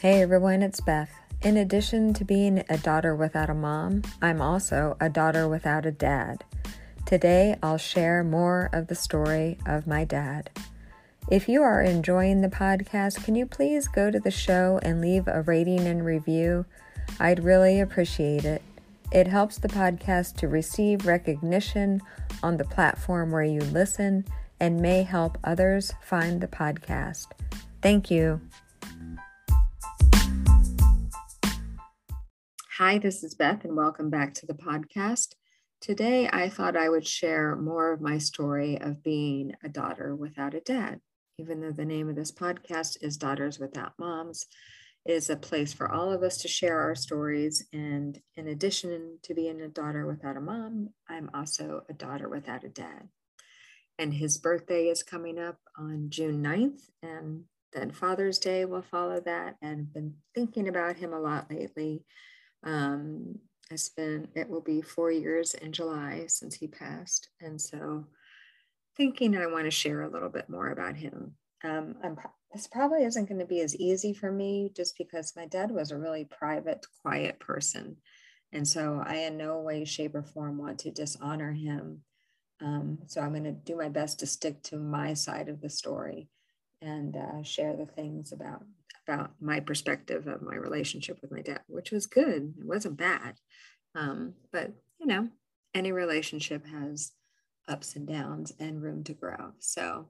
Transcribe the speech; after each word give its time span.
Hey 0.00 0.22
everyone, 0.22 0.62
it's 0.62 0.80
Beth. 0.80 1.10
In 1.42 1.56
addition 1.56 2.14
to 2.14 2.24
being 2.24 2.62
a 2.68 2.78
daughter 2.78 3.16
without 3.16 3.50
a 3.50 3.54
mom, 3.54 4.02
I'm 4.22 4.40
also 4.40 4.96
a 5.00 5.08
daughter 5.08 5.48
without 5.48 5.86
a 5.86 5.90
dad. 5.90 6.44
Today 7.04 7.56
I'll 7.64 7.78
share 7.78 8.22
more 8.22 8.70
of 8.72 8.86
the 8.86 8.94
story 8.94 9.58
of 9.66 9.88
my 9.88 10.04
dad. 10.04 10.50
If 11.28 11.48
you 11.48 11.64
are 11.64 11.82
enjoying 11.82 12.42
the 12.42 12.48
podcast, 12.48 13.24
can 13.24 13.34
you 13.34 13.44
please 13.44 13.88
go 13.88 14.08
to 14.08 14.20
the 14.20 14.30
show 14.30 14.78
and 14.84 15.00
leave 15.00 15.26
a 15.26 15.42
rating 15.42 15.84
and 15.88 16.04
review? 16.04 16.64
I'd 17.18 17.42
really 17.42 17.80
appreciate 17.80 18.44
it. 18.44 18.62
It 19.10 19.26
helps 19.26 19.58
the 19.58 19.66
podcast 19.66 20.36
to 20.36 20.46
receive 20.46 21.06
recognition 21.06 22.02
on 22.40 22.56
the 22.56 22.64
platform 22.64 23.32
where 23.32 23.42
you 23.42 23.62
listen 23.62 24.26
and 24.60 24.80
may 24.80 25.02
help 25.02 25.38
others 25.42 25.92
find 26.04 26.40
the 26.40 26.46
podcast. 26.46 27.32
Thank 27.82 28.12
you. 28.12 28.40
Hi, 32.78 32.98
this 32.98 33.24
is 33.24 33.34
Beth, 33.34 33.64
and 33.64 33.74
welcome 33.74 34.08
back 34.08 34.34
to 34.34 34.46
the 34.46 34.54
podcast. 34.54 35.34
Today, 35.80 36.28
I 36.32 36.48
thought 36.48 36.76
I 36.76 36.88
would 36.88 37.04
share 37.04 37.56
more 37.56 37.92
of 37.92 38.00
my 38.00 38.18
story 38.18 38.80
of 38.80 39.02
being 39.02 39.56
a 39.64 39.68
daughter 39.68 40.14
without 40.14 40.54
a 40.54 40.60
dad. 40.60 41.00
Even 41.38 41.60
though 41.60 41.72
the 41.72 41.84
name 41.84 42.08
of 42.08 42.14
this 42.14 42.30
podcast 42.30 42.98
is 43.00 43.16
Daughters 43.16 43.58
Without 43.58 43.94
Moms, 43.98 44.46
it 45.04 45.10
is 45.10 45.28
a 45.28 45.34
place 45.34 45.72
for 45.72 45.90
all 45.90 46.12
of 46.12 46.22
us 46.22 46.36
to 46.36 46.46
share 46.46 46.78
our 46.78 46.94
stories. 46.94 47.66
And 47.72 48.16
in 48.36 48.46
addition 48.46 49.18
to 49.24 49.34
being 49.34 49.60
a 49.60 49.66
daughter 49.66 50.06
without 50.06 50.36
a 50.36 50.40
mom, 50.40 50.90
I'm 51.08 51.30
also 51.34 51.82
a 51.90 51.94
daughter 51.94 52.28
without 52.28 52.62
a 52.62 52.68
dad. 52.68 53.08
And 53.98 54.14
his 54.14 54.38
birthday 54.38 54.84
is 54.84 55.02
coming 55.02 55.40
up 55.40 55.58
on 55.76 56.10
June 56.10 56.44
9th, 56.44 56.82
and 57.02 57.42
then 57.72 57.90
Father's 57.90 58.38
Day 58.38 58.66
will 58.66 58.82
follow 58.82 59.20
that. 59.22 59.56
And 59.60 59.88
I've 59.88 59.92
been 59.92 60.14
thinking 60.32 60.68
about 60.68 60.94
him 60.94 61.12
a 61.12 61.18
lot 61.18 61.50
lately 61.50 62.04
um, 62.64 63.38
it's 63.70 63.88
been, 63.90 64.28
it 64.34 64.48
will 64.48 64.62
be 64.62 64.80
four 64.80 65.10
years 65.10 65.54
in 65.54 65.72
July 65.72 66.24
since 66.28 66.54
he 66.54 66.66
passed. 66.66 67.28
And 67.40 67.60
so 67.60 68.06
thinking 68.96 69.36
I 69.36 69.46
want 69.46 69.64
to 69.66 69.70
share 69.70 70.02
a 70.02 70.10
little 70.10 70.30
bit 70.30 70.48
more 70.48 70.70
about 70.70 70.96
him. 70.96 71.34
Um, 71.64 71.96
I'm, 72.02 72.16
this 72.52 72.66
probably 72.66 73.04
isn't 73.04 73.28
going 73.28 73.40
to 73.40 73.46
be 73.46 73.60
as 73.60 73.76
easy 73.76 74.14
for 74.14 74.32
me 74.32 74.72
just 74.74 74.96
because 74.96 75.36
my 75.36 75.46
dad 75.46 75.70
was 75.70 75.90
a 75.90 75.98
really 75.98 76.24
private, 76.24 76.86
quiet 77.02 77.38
person. 77.40 77.96
And 78.52 78.66
so 78.66 79.02
I, 79.04 79.16
in 79.16 79.36
no 79.36 79.58
way, 79.60 79.84
shape, 79.84 80.14
or 80.14 80.22
form, 80.22 80.56
want 80.56 80.78
to 80.80 80.90
dishonor 80.90 81.52
him. 81.52 82.02
Um, 82.60 82.98
so 83.06 83.20
I'm 83.20 83.32
going 83.32 83.44
to 83.44 83.52
do 83.52 83.76
my 83.76 83.90
best 83.90 84.20
to 84.20 84.26
stick 84.26 84.62
to 84.64 84.78
my 84.78 85.14
side 85.14 85.48
of 85.48 85.60
the 85.60 85.68
story 85.68 86.28
and 86.80 87.16
uh, 87.16 87.42
share 87.42 87.76
the 87.76 87.86
things 87.86 88.32
about 88.32 88.62
about 89.08 89.30
my 89.40 89.58
perspective 89.58 90.26
of 90.26 90.42
my 90.42 90.54
relationship 90.54 91.18
with 91.22 91.32
my 91.32 91.40
dad, 91.40 91.60
which 91.66 91.90
was 91.90 92.06
good. 92.06 92.54
It 92.58 92.66
wasn't 92.66 92.98
bad. 92.98 93.36
Um, 93.94 94.34
but, 94.52 94.72
you 95.00 95.06
know, 95.06 95.28
any 95.74 95.92
relationship 95.92 96.66
has 96.66 97.12
ups 97.66 97.96
and 97.96 98.06
downs 98.06 98.52
and 98.60 98.82
room 98.82 99.04
to 99.04 99.14
grow. 99.14 99.52
So, 99.60 100.08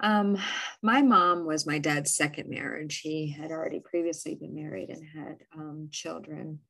um, 0.00 0.38
my 0.82 1.02
mom 1.02 1.44
was 1.44 1.66
my 1.66 1.78
dad's 1.78 2.14
second 2.14 2.48
marriage. 2.48 3.00
He 3.00 3.30
had 3.30 3.50
already 3.50 3.80
previously 3.80 4.34
been 4.34 4.54
married 4.54 4.90
and 4.90 5.04
had 5.04 5.38
um, 5.56 5.88
children. 5.90 6.60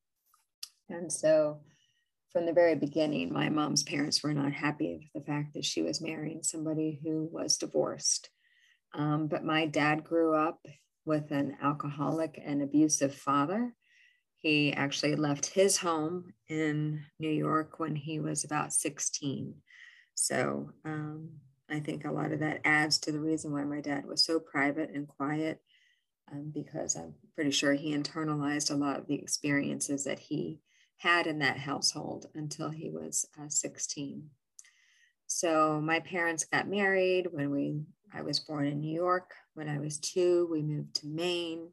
And 0.89 1.13
so, 1.13 1.61
from 2.33 2.47
the 2.47 2.53
very 2.53 2.75
beginning, 2.75 3.33
my 3.33 3.49
mom's 3.49 3.83
parents 3.83 4.23
were 4.23 4.35
not 4.35 4.53
happy 4.53 5.11
with 5.15 5.25
the 5.25 5.33
fact 5.33 5.55
that 5.55 5.65
she 5.65 5.83
was 5.83 6.01
marrying 6.01 6.43
somebody 6.43 7.01
who 7.03 7.29
was 7.33 7.57
divorced. 7.57 8.31
Um, 8.99 9.29
but 9.29 9.45
my 9.45 9.65
dad 9.65 10.03
grew 10.03 10.35
up 10.35 10.59
with 11.05 11.31
an 11.31 11.57
alcoholic 11.63 12.41
and 12.45 12.61
abusive 12.61 13.15
father. 13.15 13.73
He 14.39 14.73
actually 14.73 15.15
left 15.15 15.47
his 15.47 15.79
home 15.79 16.33
in 16.49 17.05
New 17.19 17.31
York 17.31 17.79
when 17.79 17.95
he 17.95 18.19
was 18.19 18.45
about 18.45 18.73
16. 18.73 19.55
So 20.15 20.73
um, 20.85 21.31
I 21.71 21.79
think 21.79 22.05
a 22.05 22.13
lot 22.13 22.33
of 22.33 22.41
that 22.41 22.61
adds 22.65 22.99
to 23.01 23.13
the 23.13 23.21
reason 23.21 23.53
why 23.53 23.63
my 23.65 23.81
dad 23.81 24.05
was 24.05 24.25
so 24.25 24.41
private 24.41 24.91
and 24.93 25.07
quiet, 25.07 25.61
um, 26.33 26.51
because 26.53 26.97
I'm 26.97 27.15
pretty 27.37 27.53
sure 27.53 27.75
he 27.75 27.97
internalized 27.97 28.73
a 28.73 28.77
lot 28.77 28.99
of 28.99 29.07
the 29.07 29.15
experiences 29.15 30.05
that 30.05 30.19
he 30.19 30.59
had 30.97 31.29
in 31.29 31.39
that 31.39 31.57
household 31.57 32.27
until 32.35 32.71
he 32.71 32.91
was 32.91 33.27
uh, 33.41 33.49
16. 33.49 34.29
So 35.29 35.81
my 35.81 36.01
parents 36.01 36.45
got 36.45 36.69
married 36.69 37.29
when 37.31 37.51
we 37.51 37.83
I 38.13 38.23
was 38.23 38.41
born 38.41 38.67
in 38.67 38.81
New 38.81 38.95
York. 38.95 39.35
When 39.55 39.69
I 39.69 39.79
was 39.79 39.99
two, 39.99 40.49
we 40.51 40.63
moved 40.63 40.97
to 40.97 41.07
Maine. 41.07 41.69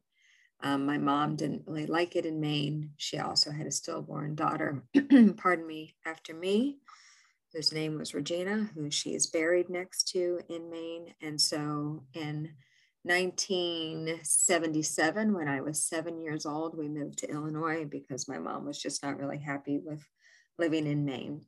Um, 0.62 0.86
my 0.86 0.98
mom 0.98 1.36
didn't 1.36 1.64
really 1.66 1.86
like 1.86 2.16
it 2.16 2.26
in 2.26 2.40
Maine. 2.40 2.90
She 2.96 3.18
also 3.18 3.50
had 3.50 3.66
a 3.66 3.70
stillborn 3.70 4.34
daughter, 4.34 4.82
pardon 5.36 5.66
me, 5.66 5.94
after 6.04 6.34
me, 6.34 6.78
whose 7.52 7.72
name 7.72 7.98
was 7.98 8.14
Regina, 8.14 8.70
who 8.74 8.90
she 8.90 9.14
is 9.14 9.26
buried 9.26 9.68
next 9.68 10.08
to 10.12 10.40
in 10.48 10.70
Maine. 10.70 11.14
And 11.20 11.38
so 11.40 12.04
in 12.14 12.54
1977, 13.02 15.32
when 15.32 15.48
I 15.48 15.60
was 15.60 15.84
seven 15.84 16.20
years 16.20 16.46
old, 16.46 16.76
we 16.76 16.88
moved 16.88 17.18
to 17.18 17.30
Illinois 17.30 17.84
because 17.84 18.28
my 18.28 18.38
mom 18.38 18.64
was 18.64 18.80
just 18.80 19.02
not 19.02 19.18
really 19.18 19.38
happy 19.38 19.78
with 19.78 20.04
living 20.58 20.86
in 20.86 21.04
Maine. 21.04 21.42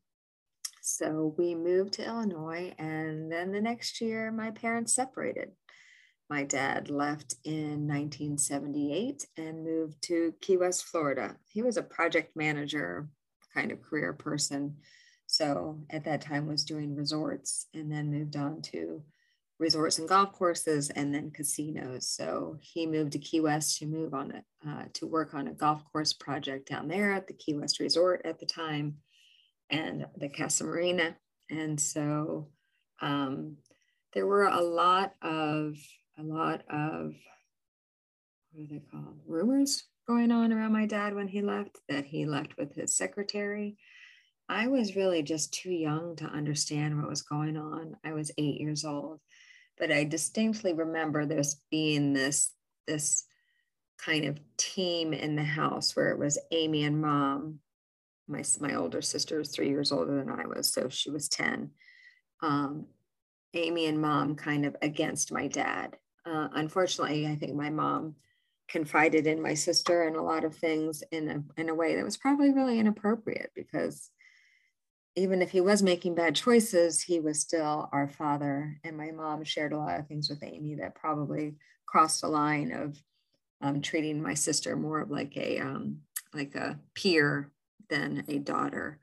So 0.97 1.35
we 1.37 1.55
moved 1.55 1.95
to 1.95 2.07
Illinois, 2.07 2.75
and 2.79 3.31
then 3.31 3.53
the 3.53 3.61
next 3.61 4.01
year, 4.01 4.33
my 4.33 4.51
parents 4.51 4.95
separated. 4.95 5.53
My 6.31 6.45
dad 6.45 6.91
left 6.91 7.37
in 7.45 7.87
1978 7.87 9.27
and 9.37 9.65
moved 9.65 10.03
to 10.03 10.35
Key 10.41 10.57
West, 10.57 10.85
Florida. 10.85 11.37
He 11.47 11.63
was 11.63 11.77
a 11.77 11.83
project 11.83 12.37
manager 12.37 13.09
kind 13.55 13.73
of 13.73 13.83
career 13.83 14.13
person. 14.13 14.77
So 15.27 15.81
at 15.91 16.05
that 16.05 16.21
time 16.21 16.47
was 16.47 16.65
doing 16.65 16.95
resorts 16.95 17.67
and 17.75 17.91
then 17.91 18.11
moved 18.11 18.37
on 18.37 18.63
to 18.63 19.03
resorts 19.59 19.99
and 19.99 20.09
golf 20.09 20.33
courses 20.33 20.91
and 20.91 21.15
then 21.15 21.31
casinos. 21.31 22.09
So 22.09 22.57
he 22.61 22.87
moved 22.87 23.13
to 23.13 23.19
Key 23.19 23.41
West 23.41 23.79
to 23.79 23.87
move 23.87 24.15
on 24.15 24.31
it, 24.31 24.45
uh, 24.67 24.85
to 24.95 25.07
work 25.07 25.35
on 25.35 25.49
a 25.49 25.53
golf 25.53 25.83
course 25.93 26.13
project 26.13 26.69
down 26.69 26.89
there 26.89 27.13
at 27.13 27.27
the 27.27 27.35
Key 27.35 27.55
West 27.55 27.81
Resort 27.81 28.23
at 28.25 28.39
the 28.39 28.47
time 28.47 28.99
and 29.71 30.07
the 30.17 30.29
Casa 30.29 30.65
Marina. 30.65 31.17
And 31.51 31.81
so 31.81 32.49
um, 33.01 33.57
there 34.13 34.27
were 34.27 34.45
a 34.45 34.61
lot 34.61 35.15
of, 35.23 35.77
a 36.19 36.23
lot 36.23 36.63
of, 36.71 37.15
what 38.53 38.65
are 38.65 38.67
they 38.71 38.83
called? 38.91 39.21
Rumors 39.27 39.85
going 40.07 40.31
on 40.31 40.53
around 40.53 40.73
my 40.73 40.87
dad 40.87 41.15
when 41.15 41.29
he 41.29 41.43
left, 41.43 41.79
that 41.89 42.07
he 42.07 42.27
left 42.27 42.57
with 42.57 42.75
his 42.75 42.97
secretary. 42.97 43.77
I 44.49 44.69
was 44.69 44.97
really 44.97 45.23
just 45.23 45.53
too 45.53 45.71
young 45.71 46.17
to 46.17 46.25
understand 46.25 46.99
what 46.99 47.09
was 47.09 47.23
going 47.23 47.57
on. 47.57 47.97
I 48.05 48.13
was 48.13 48.33
eight 48.39 48.61
years 48.61 48.85
old, 48.85 49.21
but 49.79 49.93
I 49.93 50.05
distinctly 50.05 50.73
remember 50.73 51.27
this 51.27 51.61
being 51.71 52.15
this, 52.15 52.53
this 52.87 53.27
kind 53.99 54.25
of 54.25 54.39
team 54.57 55.13
in 55.13 55.37
the 55.37 55.45
house 55.45 55.95
where 55.95 56.11
it 56.11 56.19
was 56.19 56.39
Amy 56.51 56.85
and 56.85 57.01
mom 57.01 57.59
my 58.29 58.43
my 58.61 58.75
older 58.75 59.03
sister 59.03 59.39
was 59.39 59.51
three 59.51 59.69
years 59.69 59.93
older 59.93 60.17
than 60.17 60.31
I 60.31 60.47
was, 60.47 60.73
so 60.73 60.89
she 60.89 61.11
was 61.11 61.29
ten. 61.29 61.71
Um, 62.43 62.87
Amy 63.55 63.87
and 63.87 64.01
mom 64.01 64.37
kind 64.37 64.67
of 64.67 64.77
against 64.83 65.33
my 65.33 65.49
dad. 65.49 65.97
Uh, 66.27 66.49
unfortunately, 66.53 67.27
I 67.27 67.37
think 67.37 67.55
my 67.55 67.71
mom 67.71 68.17
confided 68.69 69.27
in 69.27 69.41
my 69.41 69.55
sister 69.55 70.03
and 70.03 70.17
a 70.17 70.23
lot 70.23 70.45
of 70.45 70.55
things 70.55 71.03
in 71.11 71.29
a 71.29 71.61
in 71.61 71.69
a 71.71 71.75
way 71.75 71.97
that 71.97 72.05
was 72.05 72.19
probably 72.19 72.53
really 72.53 72.79
inappropriate 72.79 73.51
because 73.55 74.11
even 75.17 75.43
if 75.43 75.51
he 75.51 75.61
was 75.61 75.83
making 75.83 76.15
bad 76.15 76.37
choices, 76.37 77.03
he 77.03 77.19
was 77.19 77.41
still 77.41 77.89
our 77.93 78.09
father. 78.09 78.79
And 78.85 78.97
my 78.97 79.11
mom 79.11 79.43
shared 79.43 79.73
a 79.73 79.79
lot 79.79 79.99
of 79.99 80.07
things 80.07 80.31
with 80.31 80.45
Amy 80.45 80.77
that 80.77 80.95
probably 80.95 81.57
crossed 81.87 82.23
a 82.23 82.29
line 82.29 82.71
of 82.71 82.97
um, 83.61 83.81
treating 83.81 84.23
my 84.23 84.35
sister 84.35 84.77
more 84.77 85.01
of 85.01 85.11
like 85.11 85.37
a 85.37 85.59
um, 85.59 85.99
like 86.33 86.55
a 86.55 86.79
peer 86.95 87.51
than 87.89 88.25
a 88.29 88.39
daughter. 88.39 88.99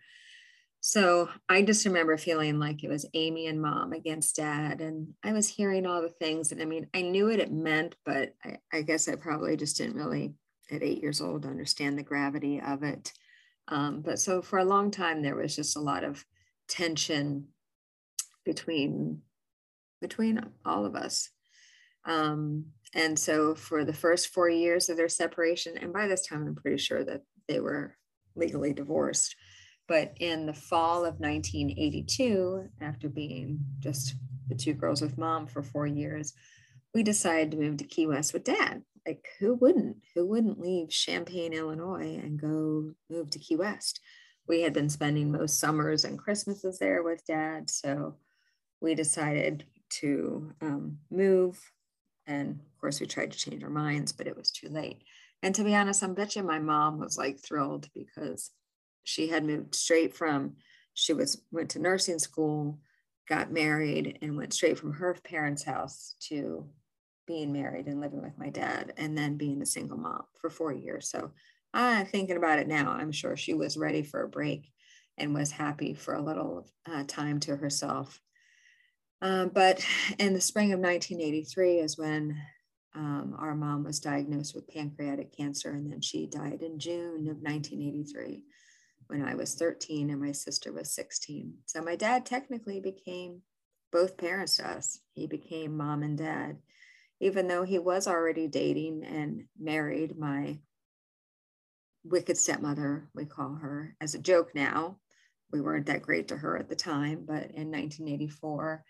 So 0.82 1.30
I 1.50 1.64
just 1.64 1.86
remember 1.86 2.16
feeling 2.16 2.60
like 2.60 2.84
it 2.84 2.90
was 2.90 3.08
Amy 3.16 3.48
and 3.48 3.60
mom 3.60 3.92
against 3.92 4.36
dad. 4.36 4.82
And 4.82 5.16
I 5.24 5.34
was 5.34 5.48
hearing 5.48 5.88
all 5.88 6.04
the 6.04 6.10
things. 6.10 6.52
And 6.52 6.62
I 6.62 6.66
mean, 6.66 6.88
I 6.94 7.02
knew 7.02 7.26
what 7.26 7.40
it 7.40 7.52
meant, 7.52 7.96
but 8.06 8.36
I, 8.44 8.58
I 8.72 8.82
guess 8.84 9.08
I 9.08 9.16
probably 9.16 9.58
just 9.58 9.78
didn't 9.78 9.96
really, 9.96 10.36
at 10.70 10.84
eight 10.84 11.02
years 11.02 11.22
old, 11.22 11.46
understand 11.46 11.98
the 11.98 12.04
gravity 12.04 12.62
of 12.62 12.84
it. 12.84 13.12
Um, 13.68 14.02
but 14.02 14.20
so 14.20 14.44
for 14.44 14.60
a 14.60 14.66
long 14.66 14.92
time, 14.92 15.24
there 15.24 15.36
was 15.36 15.56
just 15.56 15.76
a 15.76 15.81
lot 15.81 16.04
of 16.04 16.24
tension 16.68 17.48
between 18.46 19.22
between 20.02 20.40
all 20.66 20.86
of 20.86 20.96
us. 20.96 21.30
Um, 22.06 22.66
and 22.94 23.18
so 23.18 23.56
for 23.56 23.84
the 23.84 23.94
first 23.94 24.28
four 24.28 24.50
years 24.50 24.88
of 24.90 24.98
their 24.98 25.10
separation, 25.10 25.80
and 25.80 25.92
by 25.92 26.08
this 26.08 26.28
time, 26.28 26.46
I'm 26.46 26.54
pretty 26.54 26.78
sure 26.78 27.04
that 27.04 27.24
they 27.48 27.60
were 27.60 27.98
legally 28.36 28.74
divorced. 28.74 29.36
But 29.88 30.14
in 30.20 30.46
the 30.46 30.54
fall 30.54 31.06
of 31.06 31.20
1982, 31.20 32.70
after 32.82 33.08
being 33.08 33.60
just 33.80 34.16
the 34.48 34.56
two 34.56 34.74
girls 34.74 35.02
with 35.02 35.18
mom 35.18 35.48
for 35.48 35.62
four 35.62 35.86
years, 35.86 36.34
we 36.94 37.04
decided 37.04 37.52
to 37.52 37.58
move 37.58 37.78
to 37.78 37.84
Key 37.84 38.08
West 38.08 38.34
with 38.34 38.46
dad. 38.46 38.84
like 39.06 39.28
who 39.40 39.56
wouldn't? 39.56 39.98
Who 40.16 40.26
wouldn't 40.26 40.60
leave 40.60 40.90
Champaign, 40.90 41.54
Illinois 41.54 42.18
and 42.18 42.40
go 42.40 42.94
move 43.10 43.30
to 43.32 43.40
Key 43.40 43.58
West? 43.58 44.00
We 44.48 44.62
had 44.62 44.74
been 44.74 44.90
spending 44.90 45.31
most 45.31 45.60
summers 45.60 46.06
and 46.06 46.18
Christmases 46.18 46.80
there 46.80 47.04
with 47.04 47.26
dad. 47.26 47.70
So 47.70 48.16
we 48.81 48.96
decided 48.96 49.66
to 50.02 50.54
um, 50.62 51.00
move. 51.12 51.60
And 52.28 52.60
of 52.60 52.81
course, 52.81 53.00
we 53.00 53.08
tried 53.08 53.31
to 53.31 53.38
change 53.38 53.64
our 53.64 53.70
minds, 53.70 54.12
but 54.12 54.28
it 54.28 54.38
was 54.38 54.52
too 54.52 54.70
late. 54.70 55.04
And 55.45 55.53
to 55.53 55.63
be 55.63 55.75
honest, 55.75 56.01
I 56.01 56.07
bet 56.07 56.36
you 56.36 56.42
my 56.42 56.57
mom 56.57 56.97
was 56.97 57.19
like 57.19 57.39
thrilled 57.39 57.88
because 57.94 58.50
she 59.03 59.27
had 59.27 59.45
moved 59.45 59.75
straight 59.75 60.15
from, 60.15 60.56
she 60.95 61.13
was 61.13 61.39
went 61.51 61.69
to 61.69 61.80
nursing 61.80 62.18
school, 62.18 62.80
got 63.30 63.51
married, 63.51 64.18
and 64.24 64.38
went 64.38 64.56
straight 64.56 64.80
from 64.80 64.94
her 64.94 65.15
parents' 65.24 65.62
house 65.62 66.15
to 66.30 66.65
being 67.27 67.53
married 67.53 67.86
and 67.86 68.01
living 68.01 68.24
with 68.24 68.36
my 68.39 68.50
dad 68.50 68.94
and 68.97 69.15
then 69.15 69.38
being 69.38 69.62
a 69.62 69.68
single 69.68 70.00
mom 70.00 70.24
for 70.42 70.50
four 70.50 70.74
years. 70.74 71.12
So 71.12 71.30
uh, 71.75 72.06
thinking 72.06 72.38
about 72.38 72.57
it 72.57 72.68
now, 72.68 72.89
I'm 72.89 73.12
sure 73.12 73.38
she 73.38 73.53
was 73.53 73.77
ready 73.77 74.01
for 74.01 74.24
a 74.24 74.27
break 74.27 74.71
and 75.15 75.31
was 75.31 75.51
happy 75.51 75.94
for 75.94 76.15
a 76.15 76.24
little 76.24 76.68
uh, 76.88 77.03
time 77.06 77.39
to 77.42 77.56
herself. 77.56 78.19
Um, 79.21 79.51
but 79.53 79.86
in 80.18 80.33
the 80.33 80.42
spring 80.42 80.74
of 80.74 80.80
1983 80.80 81.77
is 81.77 82.00
when 82.00 82.36
um, 82.95 83.36
our 83.38 83.56
mom 83.56 83.83
was 83.83 84.00
diagnosed 84.00 84.56
with 84.56 84.68
pancreatic 84.68 85.36
cancer, 85.36 85.71
and 85.71 85.92
then 85.92 86.01
she 86.01 86.27
died 86.27 86.62
in 86.62 86.80
June 86.80 87.27
of 87.30 87.38
1983 87.42 88.44
when 89.07 89.24
I 89.24 89.36
was 89.36 89.56
13 89.56 90.09
and 90.09 90.19
my 90.19 90.31
sister 90.31 90.74
was 90.74 90.95
16. 90.95 91.53
So 91.65 91.81
my 91.81 91.95
dad 91.95 92.25
technically 92.25 92.80
became 92.80 93.42
both 93.92 94.18
parents 94.18 94.56
to 94.56 94.68
us. 94.68 95.00
He 95.13 95.27
became 95.27 95.77
mom 95.77 96.01
and 96.01 96.18
dad 96.18 96.57
even 97.19 97.47
though 97.47 97.63
he 97.63 97.80
was 97.80 98.07
already 98.07 98.47
dating 98.47 99.03
and 99.03 99.45
married 99.59 100.18
my 100.18 100.59
wicked 102.03 102.38
stepmother, 102.38 103.09
we 103.15 103.25
call 103.25 103.56
her 103.56 103.95
as 104.01 104.13
a 104.13 104.19
joke 104.19 104.53
now. 104.53 104.97
We 105.51 105.62
weren't 105.62 105.86
that 105.86 106.01
great 106.01 106.27
to 106.30 106.38
her 106.38 106.57
at 106.57 106.69
the 106.69 106.75
time, 106.75 107.24
but 107.25 107.51
in 107.51 107.71
1984, 107.71 108.83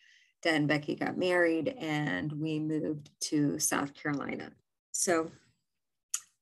And 0.45 0.68
Becky 0.68 0.95
got 0.95 1.18
married 1.18 1.75
and 1.80 2.31
we 2.33 2.59
moved 2.59 3.09
to 3.21 3.57
South 3.59 3.94
Carolina. 3.94 4.51
So 4.92 5.31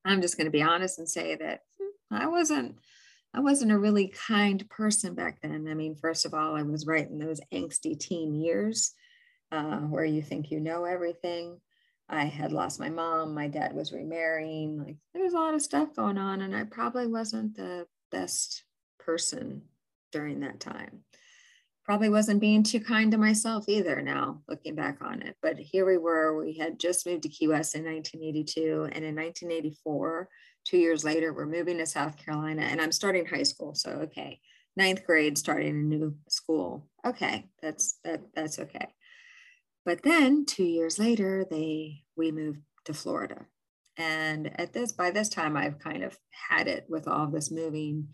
I'm 0.05 0.21
just 0.21 0.37
going 0.37 0.45
to 0.45 0.51
be 0.51 0.61
honest 0.61 0.99
and 0.99 1.07
say 1.07 1.35
that 1.35 1.61
I 2.11 2.27
wasn't 2.27 2.75
I 3.33 3.39
wasn't 3.39 3.71
a 3.71 3.79
really 3.79 4.09
kind 4.09 4.69
person 4.69 5.15
back 5.15 5.41
then. 5.41 5.67
I 5.67 5.73
mean, 5.73 5.95
first 5.95 6.25
of 6.25 6.35
all, 6.35 6.55
I 6.55 6.61
was 6.61 6.85
right 6.85 7.09
in 7.09 7.17
those 7.17 7.41
angsty 7.51 7.97
teen 7.99 8.35
years 8.35 8.93
uh, 9.51 9.77
where 9.79 10.05
you 10.05 10.21
think 10.21 10.51
you 10.51 10.59
know 10.59 10.85
everything. 10.85 11.59
I 12.09 12.25
had 12.25 12.51
lost 12.51 12.79
my 12.79 12.89
mom, 12.89 13.33
my 13.33 13.47
dad 13.47 13.73
was 13.73 13.91
remarrying, 13.91 14.77
like 14.77 14.97
there 15.13 15.23
was 15.23 15.33
a 15.33 15.37
lot 15.37 15.55
of 15.55 15.61
stuff 15.61 15.95
going 15.95 16.17
on, 16.17 16.41
and 16.41 16.55
I 16.55 16.65
probably 16.65 17.07
wasn't 17.07 17.55
the 17.55 17.87
best 18.11 18.65
person 18.99 19.63
during 20.11 20.41
that 20.41 20.59
time. 20.59 21.03
Probably 21.85 22.09
wasn't 22.09 22.39
being 22.39 22.63
too 22.63 22.79
kind 22.79 23.11
to 23.11 23.17
myself 23.17 23.65
either 23.67 24.01
now, 24.01 24.41
looking 24.47 24.73
back 24.75 24.99
on 25.01 25.21
it. 25.21 25.35
But 25.41 25.59
here 25.59 25.85
we 25.85 25.97
were, 25.97 26.41
we 26.41 26.57
had 26.57 26.79
just 26.79 27.05
moved 27.05 27.23
to 27.23 27.29
Key 27.29 27.49
West 27.49 27.75
in 27.75 27.83
1982, 27.83 28.89
and 28.91 29.03
in 29.03 29.15
1984, 29.15 30.29
two 30.65 30.77
years 30.77 31.03
later, 31.03 31.33
we're 31.33 31.45
moving 31.45 31.77
to 31.79 31.85
South 31.85 32.17
Carolina, 32.17 32.61
and 32.61 32.79
I'm 32.79 32.91
starting 32.91 33.25
high 33.25 33.43
school. 33.43 33.75
So, 33.75 33.91
okay, 34.03 34.39
ninth 34.75 35.05
grade, 35.05 35.37
starting 35.37 35.69
a 35.69 35.73
new 35.73 36.15
school. 36.29 36.87
Okay, 37.05 37.49
that's 37.61 37.99
that 38.03 38.21
that's 38.33 38.59
okay. 38.59 38.87
But 39.85 40.03
then 40.03 40.45
two 40.45 40.63
years 40.63 40.97
later, 40.97 41.45
they 41.49 42.03
we 42.15 42.31
moved 42.31 42.59
to 42.85 42.93
Florida. 42.93 43.45
And 43.97 44.59
at 44.59 44.73
this, 44.73 44.91
by 44.91 45.11
this 45.11 45.29
time, 45.29 45.55
I've 45.55 45.79
kind 45.79 46.03
of 46.03 46.17
had 46.49 46.67
it 46.67 46.85
with 46.89 47.07
all 47.07 47.27
this 47.27 47.51
moving. 47.51 48.07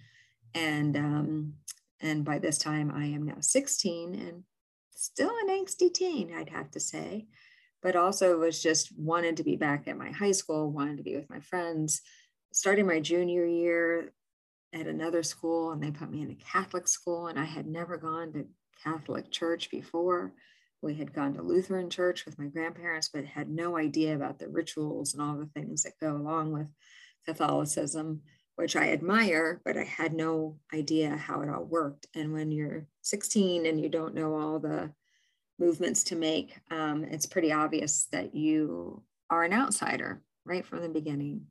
And 0.54 0.98
um, 0.98 1.54
and 2.01 2.23
by 2.23 2.39
this 2.39 2.57
time, 2.57 2.91
I 2.93 3.05
am 3.05 3.25
now 3.25 3.39
16 3.39 4.15
and 4.15 4.43
still 4.91 5.31
an 5.41 5.49
angsty 5.49 5.93
teen, 5.93 6.33
I'd 6.33 6.49
have 6.49 6.71
to 6.71 6.79
say. 6.79 7.27
But 7.81 7.95
also 7.95 8.37
was 8.37 8.61
just 8.61 8.97
wanted 8.97 9.37
to 9.37 9.43
be 9.43 9.55
back 9.55 9.87
at 9.87 9.97
my 9.97 10.11
high 10.11 10.33
school, 10.33 10.71
wanted 10.71 10.97
to 10.97 11.03
be 11.03 11.15
with 11.15 11.29
my 11.29 11.39
friends. 11.39 12.01
Starting 12.51 12.87
my 12.87 12.99
junior 12.99 13.45
year 13.45 14.11
at 14.73 14.87
another 14.87 15.23
school, 15.23 15.71
and 15.71 15.81
they 15.81 15.91
put 15.91 16.11
me 16.11 16.21
in 16.21 16.31
a 16.31 16.35
Catholic 16.35 16.87
school, 16.87 17.27
and 17.27 17.39
I 17.39 17.45
had 17.45 17.67
never 17.67 17.97
gone 17.97 18.33
to 18.33 18.47
Catholic 18.83 19.31
church 19.31 19.69
before 19.69 20.33
we 20.81 20.95
had 20.95 21.13
gone 21.13 21.33
to 21.33 21.41
Lutheran 21.41 21.89
church 21.89 22.25
with 22.25 22.39
my 22.39 22.45
grandparents, 22.45 23.09
but 23.09 23.25
had 23.25 23.49
no 23.49 23.77
idea 23.77 24.15
about 24.15 24.39
the 24.39 24.47
rituals 24.47 25.13
and 25.13 25.21
all 25.21 25.35
the 25.35 25.49
things 25.53 25.83
that 25.83 25.99
go 26.01 26.15
along 26.15 26.51
with 26.51 26.67
Catholicism, 27.25 28.21
which 28.59 28.75
I 28.75 28.91
admire, 28.91 29.61
but 29.63 29.77
I 29.77 29.85
had 29.85 30.11
no 30.11 30.57
idea 30.73 31.15
how 31.15 31.39
it 31.39 31.50
all 31.50 31.63
worked. 31.63 32.07
And 32.13 32.33
when 32.33 32.51
you're 32.51 32.88
16 33.03 33.65
and 33.65 33.79
you 33.79 33.88
don't 33.88 34.13
know 34.13 34.35
all 34.35 34.59
the 34.59 34.91
movements 35.57 36.03
to 36.06 36.17
make, 36.17 36.59
um, 36.69 37.06
it's 37.06 37.25
pretty 37.25 37.53
obvious 37.53 38.09
that 38.11 38.35
you 38.35 39.01
are 39.29 39.45
an 39.45 39.53
outsider 39.53 40.21
right 40.44 40.65
from 40.65 40.81
the 40.81 40.89
beginning. 40.89 41.45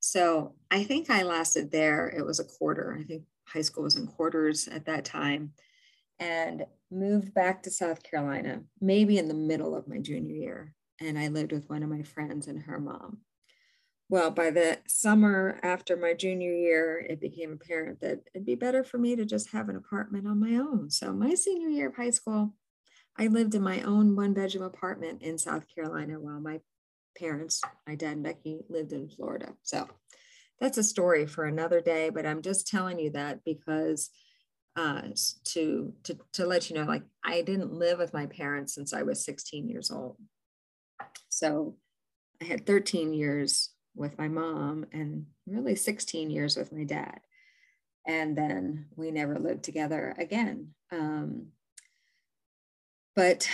So 0.00 0.56
I 0.72 0.82
think 0.82 1.08
I 1.08 1.22
lasted 1.22 1.70
there. 1.70 2.08
It 2.08 2.26
was 2.26 2.40
a 2.40 2.58
quarter. 2.58 2.98
I 2.98 3.04
think 3.04 3.22
high 3.46 3.62
school 3.62 3.84
was 3.84 3.94
in 3.94 4.08
quarters 4.08 4.66
at 4.66 4.86
that 4.86 5.04
time 5.04 5.52
and 6.18 6.66
moved 6.90 7.32
back 7.32 7.62
to 7.62 7.70
South 7.70 8.02
Carolina, 8.02 8.62
maybe 8.80 9.18
in 9.18 9.28
the 9.28 9.34
middle 9.34 9.76
of 9.76 9.86
my 9.86 9.98
junior 9.98 10.34
year. 10.34 10.74
And 11.00 11.16
I 11.16 11.28
lived 11.28 11.52
with 11.52 11.70
one 11.70 11.84
of 11.84 11.90
my 11.90 12.02
friends 12.02 12.48
and 12.48 12.60
her 12.62 12.80
mom. 12.80 13.18
Well, 14.14 14.30
by 14.30 14.50
the 14.50 14.78
summer 14.86 15.58
after 15.64 15.96
my 15.96 16.14
junior 16.14 16.52
year, 16.52 17.00
it 17.00 17.20
became 17.20 17.52
apparent 17.52 18.00
that 18.02 18.20
it'd 18.32 18.46
be 18.46 18.54
better 18.54 18.84
for 18.84 18.96
me 18.96 19.16
to 19.16 19.24
just 19.24 19.50
have 19.50 19.68
an 19.68 19.74
apartment 19.74 20.28
on 20.28 20.38
my 20.38 20.54
own. 20.54 20.88
So, 20.88 21.12
my 21.12 21.34
senior 21.34 21.66
year 21.68 21.88
of 21.88 21.96
high 21.96 22.10
school, 22.10 22.54
I 23.18 23.26
lived 23.26 23.56
in 23.56 23.62
my 23.62 23.82
own 23.82 24.14
one 24.14 24.32
bedroom 24.32 24.62
apartment 24.62 25.22
in 25.22 25.36
South 25.36 25.64
Carolina 25.66 26.20
while 26.20 26.38
my 26.38 26.60
parents, 27.18 27.60
my 27.88 27.96
dad 27.96 28.12
and 28.12 28.22
Becky, 28.22 28.60
lived 28.68 28.92
in 28.92 29.08
Florida. 29.08 29.54
So, 29.64 29.88
that's 30.60 30.78
a 30.78 30.84
story 30.84 31.26
for 31.26 31.44
another 31.44 31.80
day, 31.80 32.08
but 32.10 32.24
I'm 32.24 32.40
just 32.40 32.68
telling 32.68 33.00
you 33.00 33.10
that 33.10 33.40
because 33.44 34.10
uh, 34.76 35.08
to, 35.46 35.92
to, 36.04 36.18
to 36.34 36.46
let 36.46 36.70
you 36.70 36.76
know, 36.76 36.84
like 36.84 37.02
I 37.24 37.42
didn't 37.42 37.72
live 37.72 37.98
with 37.98 38.14
my 38.14 38.26
parents 38.26 38.76
since 38.76 38.94
I 38.94 39.02
was 39.02 39.24
16 39.24 39.68
years 39.68 39.90
old. 39.90 40.18
So 41.30 41.78
I 42.40 42.44
had 42.44 42.64
13 42.64 43.12
years 43.12 43.73
with 43.94 44.18
my 44.18 44.28
mom 44.28 44.86
and 44.92 45.26
really 45.46 45.76
16 45.76 46.30
years 46.30 46.56
with 46.56 46.72
my 46.72 46.84
dad. 46.84 47.20
And 48.06 48.36
then 48.36 48.86
we 48.96 49.10
never 49.10 49.38
lived 49.38 49.62
together 49.64 50.14
again. 50.18 50.74
Um, 50.92 51.48
but 53.16 53.48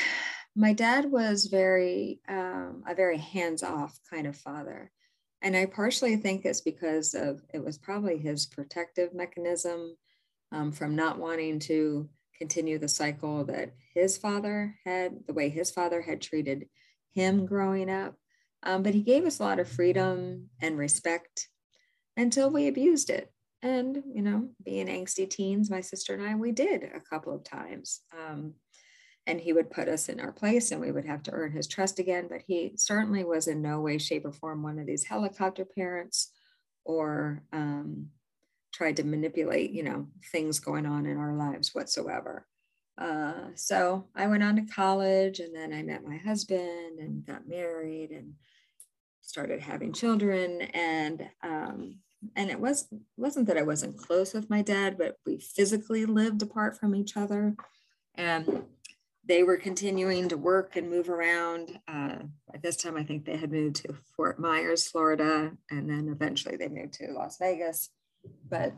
my 0.57 0.73
dad 0.73 1.11
was 1.11 1.47
very, 1.47 2.21
um, 2.29 2.83
a 2.89 2.95
very 2.95 3.19
hands 3.19 3.63
off 3.63 3.99
kind 4.11 4.27
of 4.27 4.37
father. 4.37 4.91
And 5.43 5.57
I 5.57 5.67
partially 5.67 6.17
think 6.17 6.45
it's 6.45 6.61
because 6.61 7.15
of 7.15 7.43
it 7.55 7.65
was 7.65 7.79
probably 7.79 8.19
his 8.19 8.47
protective 8.47 9.15
mechanism 9.15 9.97
um, 10.53 10.73
from 10.73 10.97
not 10.97 11.19
wanting 11.19 11.61
to 11.61 12.09
continue 12.37 12.79
the 12.79 12.89
cycle 12.89 13.45
that 13.45 13.75
his 13.95 14.19
father 14.19 14.75
had, 14.85 15.19
the 15.27 15.33
way 15.33 15.49
his 15.49 15.71
father 15.71 16.03
had 16.03 16.21
treated 16.21 16.67
him 17.13 17.47
growing 17.47 17.91
up. 17.91 18.15
Um, 18.63 18.83
but 18.83 18.95
he 18.95 19.03
gave 19.03 19.25
us 19.25 19.39
a 19.39 19.43
lot 19.43 19.59
of 19.59 19.69
freedom 19.69 20.51
and 20.61 20.79
respect 20.79 21.49
until 22.17 22.51
we 22.51 22.69
abused 22.69 23.11
it. 23.11 23.33
And, 23.63 24.03
you 24.15 24.23
know, 24.23 24.51
being 24.65 24.87
angsty 24.87 25.29
teens, 25.29 25.71
my 25.71 25.81
sister 25.81 26.15
and 26.15 26.23
I, 26.23 26.35
we 26.35 26.53
did 26.53 26.85
a 26.85 27.01
couple 27.01 27.35
of 27.35 27.45
times. 27.45 28.01
Um, 28.19 28.55
and 29.27 29.41
he 29.41 29.53
would 29.53 29.71
put 29.71 29.89
us 29.89 30.09
in 30.09 30.19
our 30.19 30.33
place 30.33 30.71
and 30.71 30.81
we 30.81 30.91
would 30.93 31.05
have 31.05 31.23
to 31.25 31.33
earn 31.33 31.53
his 31.53 31.69
trust 31.69 31.99
again. 31.99 32.27
But 32.29 32.43
he 32.47 32.73
certainly 32.77 33.25
was 33.25 33.49
in 33.49 33.63
no 33.63 33.81
way, 33.81 33.99
shape, 33.99 34.25
or 34.25 34.33
form 34.33 34.63
one 34.63 34.79
of 34.79 34.87
these 34.87 35.05
helicopter 35.05 35.65
parents 35.65 36.33
or 36.85 37.43
um, 37.53 38.09
tried 38.73 38.97
to 38.97 39.05
manipulate, 39.05 39.71
you 39.71 39.83
know, 39.83 40.09
things 40.33 40.59
going 40.59 40.87
on 40.87 41.07
in 41.07 41.19
our 41.19 41.35
lives 41.35 41.75
whatsoever. 41.75 42.47
Uh, 43.01 43.49
so 43.55 44.07
I 44.15 44.27
went 44.27 44.43
on 44.43 44.57
to 44.57 44.73
college 44.73 45.41
and 45.41 45.55
then 45.55 45.73
I 45.73 45.83
met 45.83 46.05
my 46.07 46.19
husband 46.19 46.99
and 46.99 47.27
got 47.27 47.49
married 47.49 48.11
and 48.11 48.35
started 49.23 49.61
having 49.61 49.93
children. 49.93 50.63
And 50.75 51.29
um, 51.43 52.01
and 52.37 52.51
it 52.51 52.61
was 52.61 52.89
wasn't 53.17 53.47
that 53.47 53.57
I 53.57 53.63
wasn't 53.63 53.97
close 53.97 54.35
with 54.35 54.51
my 54.51 54.61
dad, 54.61 54.99
but 54.99 55.17
we 55.25 55.39
physically 55.39 56.05
lived 56.05 56.43
apart 56.43 56.79
from 56.79 56.95
each 56.95 57.17
other. 57.17 57.57
And 58.15 58.65
they 59.25 59.43
were 59.43 59.57
continuing 59.57 60.29
to 60.29 60.37
work 60.37 60.77
and 60.77 60.91
move 60.91 61.09
around. 61.09 61.79
Uh, 61.89 62.17
at 62.53 62.63
this 62.63 62.77
time, 62.77 62.97
I 62.97 63.05
think 63.05 63.25
they 63.25 63.37
had 63.37 63.53
moved 63.53 63.77
to 63.77 63.95
Fort 64.17 64.39
Myers, 64.39 64.89
Florida, 64.89 65.53
and 65.71 65.89
then 65.89 66.09
eventually 66.09 66.57
they 66.57 66.69
moved 66.69 66.95
to 66.95 67.13
Las 67.13 67.39
Vegas 67.39 67.91
but 68.49 68.73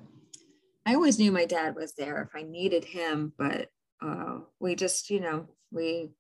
I 0.85 0.95
always 0.95 1.19
knew 1.19 1.33
my 1.33 1.45
dad 1.45 1.75
was 1.75 1.95
there 1.95 2.23
if 2.23 2.35
I 2.35 2.43
needed 2.43 2.85
him, 2.85 3.33
but 3.39 3.69
uh, 4.03 4.39
we 4.61 4.75
just, 4.75 5.11
you 5.11 5.21
know, 5.21 5.47
we 5.71 6.11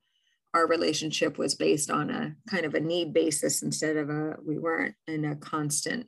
our 0.54 0.66
relationship 0.66 1.38
was 1.38 1.54
based 1.54 1.90
on 1.90 2.10
a 2.10 2.34
kind 2.46 2.66
of 2.66 2.74
a 2.74 2.80
need 2.80 3.12
basis 3.12 3.62
instead 3.62 3.96
of 3.96 4.10
a 4.10 4.36
we 4.44 4.58
weren't 4.58 4.94
in 5.06 5.24
a 5.24 5.36
constant 5.36 6.06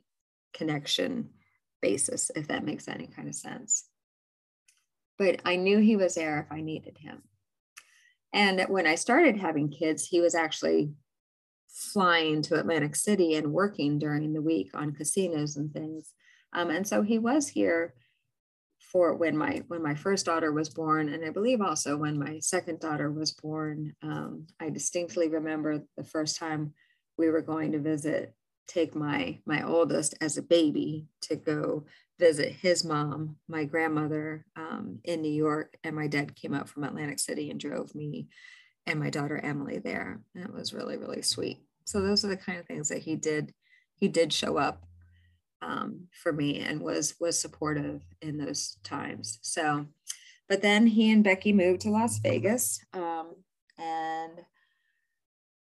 connection 0.53 1.29
basis 1.81 2.31
if 2.35 2.47
that 2.47 2.63
makes 2.63 2.87
any 2.87 3.07
kind 3.07 3.27
of 3.27 3.35
sense. 3.35 3.85
But 5.17 5.41
i 5.45 5.55
knew 5.55 5.79
he 5.79 5.95
was 5.95 6.15
there 6.15 6.41
if 6.41 6.55
i 6.55 6.61
needed 6.61 6.97
him. 6.99 7.23
And 8.33 8.61
when 8.69 8.87
i 8.87 8.95
started 8.95 9.37
having 9.37 9.69
kids 9.69 10.05
he 10.05 10.21
was 10.21 10.35
actually 10.35 10.93
flying 11.67 12.41
to 12.43 12.59
atlantic 12.59 12.95
city 12.95 13.35
and 13.35 13.51
working 13.51 13.99
during 13.99 14.31
the 14.33 14.41
week 14.41 14.69
on 14.73 14.93
casinos 14.93 15.57
and 15.57 15.73
things. 15.73 16.13
Um, 16.53 16.69
and 16.69 16.87
so 16.87 17.01
he 17.01 17.19
was 17.19 17.47
here 17.47 17.95
for 18.91 19.15
when 19.15 19.37
my 19.37 19.61
when 19.67 19.81
my 19.81 19.95
first 19.95 20.25
daughter 20.25 20.51
was 20.51 20.69
born 20.69 21.09
and 21.09 21.25
i 21.25 21.29
believe 21.29 21.61
also 21.61 21.97
when 21.97 22.17
my 22.17 22.39
second 22.39 22.79
daughter 22.79 23.11
was 23.11 23.31
born 23.31 23.93
um, 24.01 24.45
i 24.59 24.69
distinctly 24.69 25.27
remember 25.27 25.83
the 25.97 26.03
first 26.03 26.37
time 26.37 26.73
we 27.17 27.29
were 27.29 27.41
going 27.41 27.71
to 27.71 27.79
visit 27.79 28.33
take 28.67 28.95
my 28.95 29.37
my 29.45 29.63
oldest 29.63 30.15
as 30.21 30.37
a 30.37 30.41
baby 30.41 31.05
to 31.21 31.35
go 31.35 31.85
visit 32.19 32.51
his 32.51 32.83
mom 32.83 33.35
my 33.47 33.63
grandmother 33.63 34.45
um, 34.55 34.99
in 35.03 35.21
new 35.21 35.31
york 35.31 35.77
and 35.83 35.95
my 35.95 36.07
dad 36.07 36.35
came 36.35 36.53
up 36.53 36.67
from 36.67 36.83
atlantic 36.83 37.19
city 37.19 37.49
and 37.49 37.59
drove 37.59 37.93
me 37.93 38.27
and 38.87 38.99
my 38.99 39.09
daughter 39.09 39.37
emily 39.37 39.79
there. 39.79 40.21
And 40.33 40.45
it 40.45 40.53
was 40.53 40.73
really 40.73 40.97
really 40.97 41.21
sweet. 41.21 41.59
So 41.85 42.01
those 42.01 42.23
are 42.25 42.29
the 42.29 42.37
kind 42.37 42.59
of 42.59 42.65
things 42.65 42.89
that 42.89 42.99
he 42.99 43.15
did 43.15 43.53
he 43.95 44.07
did 44.07 44.33
show 44.33 44.57
up 44.57 44.83
um, 45.65 46.07
for 46.11 46.31
me 46.31 46.59
and 46.59 46.81
was 46.81 47.15
was 47.19 47.39
supportive 47.39 48.01
in 48.21 48.37
those 48.37 48.77
times. 48.83 49.39
So, 49.41 49.87
but 50.47 50.61
then 50.61 50.87
he 50.87 51.11
and 51.11 51.23
Becky 51.23 51.53
moved 51.53 51.81
to 51.81 51.89
Las 51.89 52.19
Vegas, 52.19 52.79
um, 52.93 53.35
and 53.77 54.33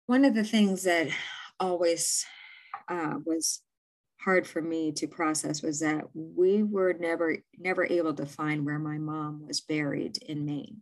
one 0.08 0.26
of 0.26 0.36
the 0.36 0.44
things 0.44 0.84
that 0.84 1.08
always 1.60 2.26
uh, 2.90 3.16
was 3.26 3.62
hard 4.20 4.48
for 4.48 4.62
me 4.62 4.92
to 4.94 5.08
process 5.08 5.62
was 5.62 5.80
that 5.80 6.04
we 6.14 6.64
were 6.64 6.94
never 6.94 7.38
never 7.58 7.86
able 7.86 8.14
to 8.14 8.26
find 8.26 8.66
where 8.66 8.80
my 8.80 8.98
mom 8.98 9.46
was 9.48 9.62
buried 9.62 10.18
in 10.24 10.46
Maine. 10.46 10.82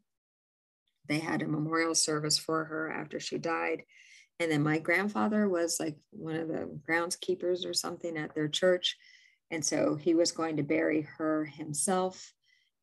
They 1.08 1.20
had 1.20 1.42
a 1.42 1.48
memorial 1.48 1.96
service 1.96 2.38
for 2.38 2.66
her 2.66 2.92
after 2.92 3.20
she 3.20 3.38
died. 3.38 3.84
And 4.40 4.52
then 4.52 4.64
my 4.64 4.80
grandfather 4.80 5.48
was 5.48 5.80
like 5.80 5.98
one 6.12 6.36
of 6.36 6.48
the 6.48 6.70
groundskeepers 6.88 7.66
or 7.66 7.74
something 7.74 8.18
at 8.18 8.34
their 8.34 8.48
church. 8.48 8.98
And 9.52 9.64
so 9.64 9.96
he 9.96 10.16
was 10.16 10.32
going 10.32 10.58
to 10.58 10.64
bury 10.64 11.02
her 11.18 11.46
himself. 11.46 12.34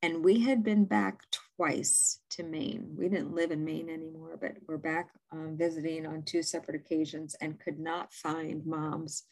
And 0.02 0.24
we 0.24 0.40
had 0.40 0.62
been 0.62 0.84
back 0.84 1.22
twice 1.56 2.20
to 2.30 2.44
Maine. 2.44 2.94
We 2.96 3.08
didn't 3.08 3.34
live 3.34 3.50
in 3.50 3.64
Maine 3.64 3.90
anymore, 3.90 4.38
but 4.40 4.52
we're 4.68 4.78
back 4.78 5.08
um, 5.32 5.56
visiting 5.58 6.06
on 6.06 6.22
two 6.22 6.42
separate 6.42 6.76
occasions 6.76 7.34
and 7.40 7.58
could 7.58 7.80
not 7.80 8.12
find 8.12 8.64
mom's 8.64 9.24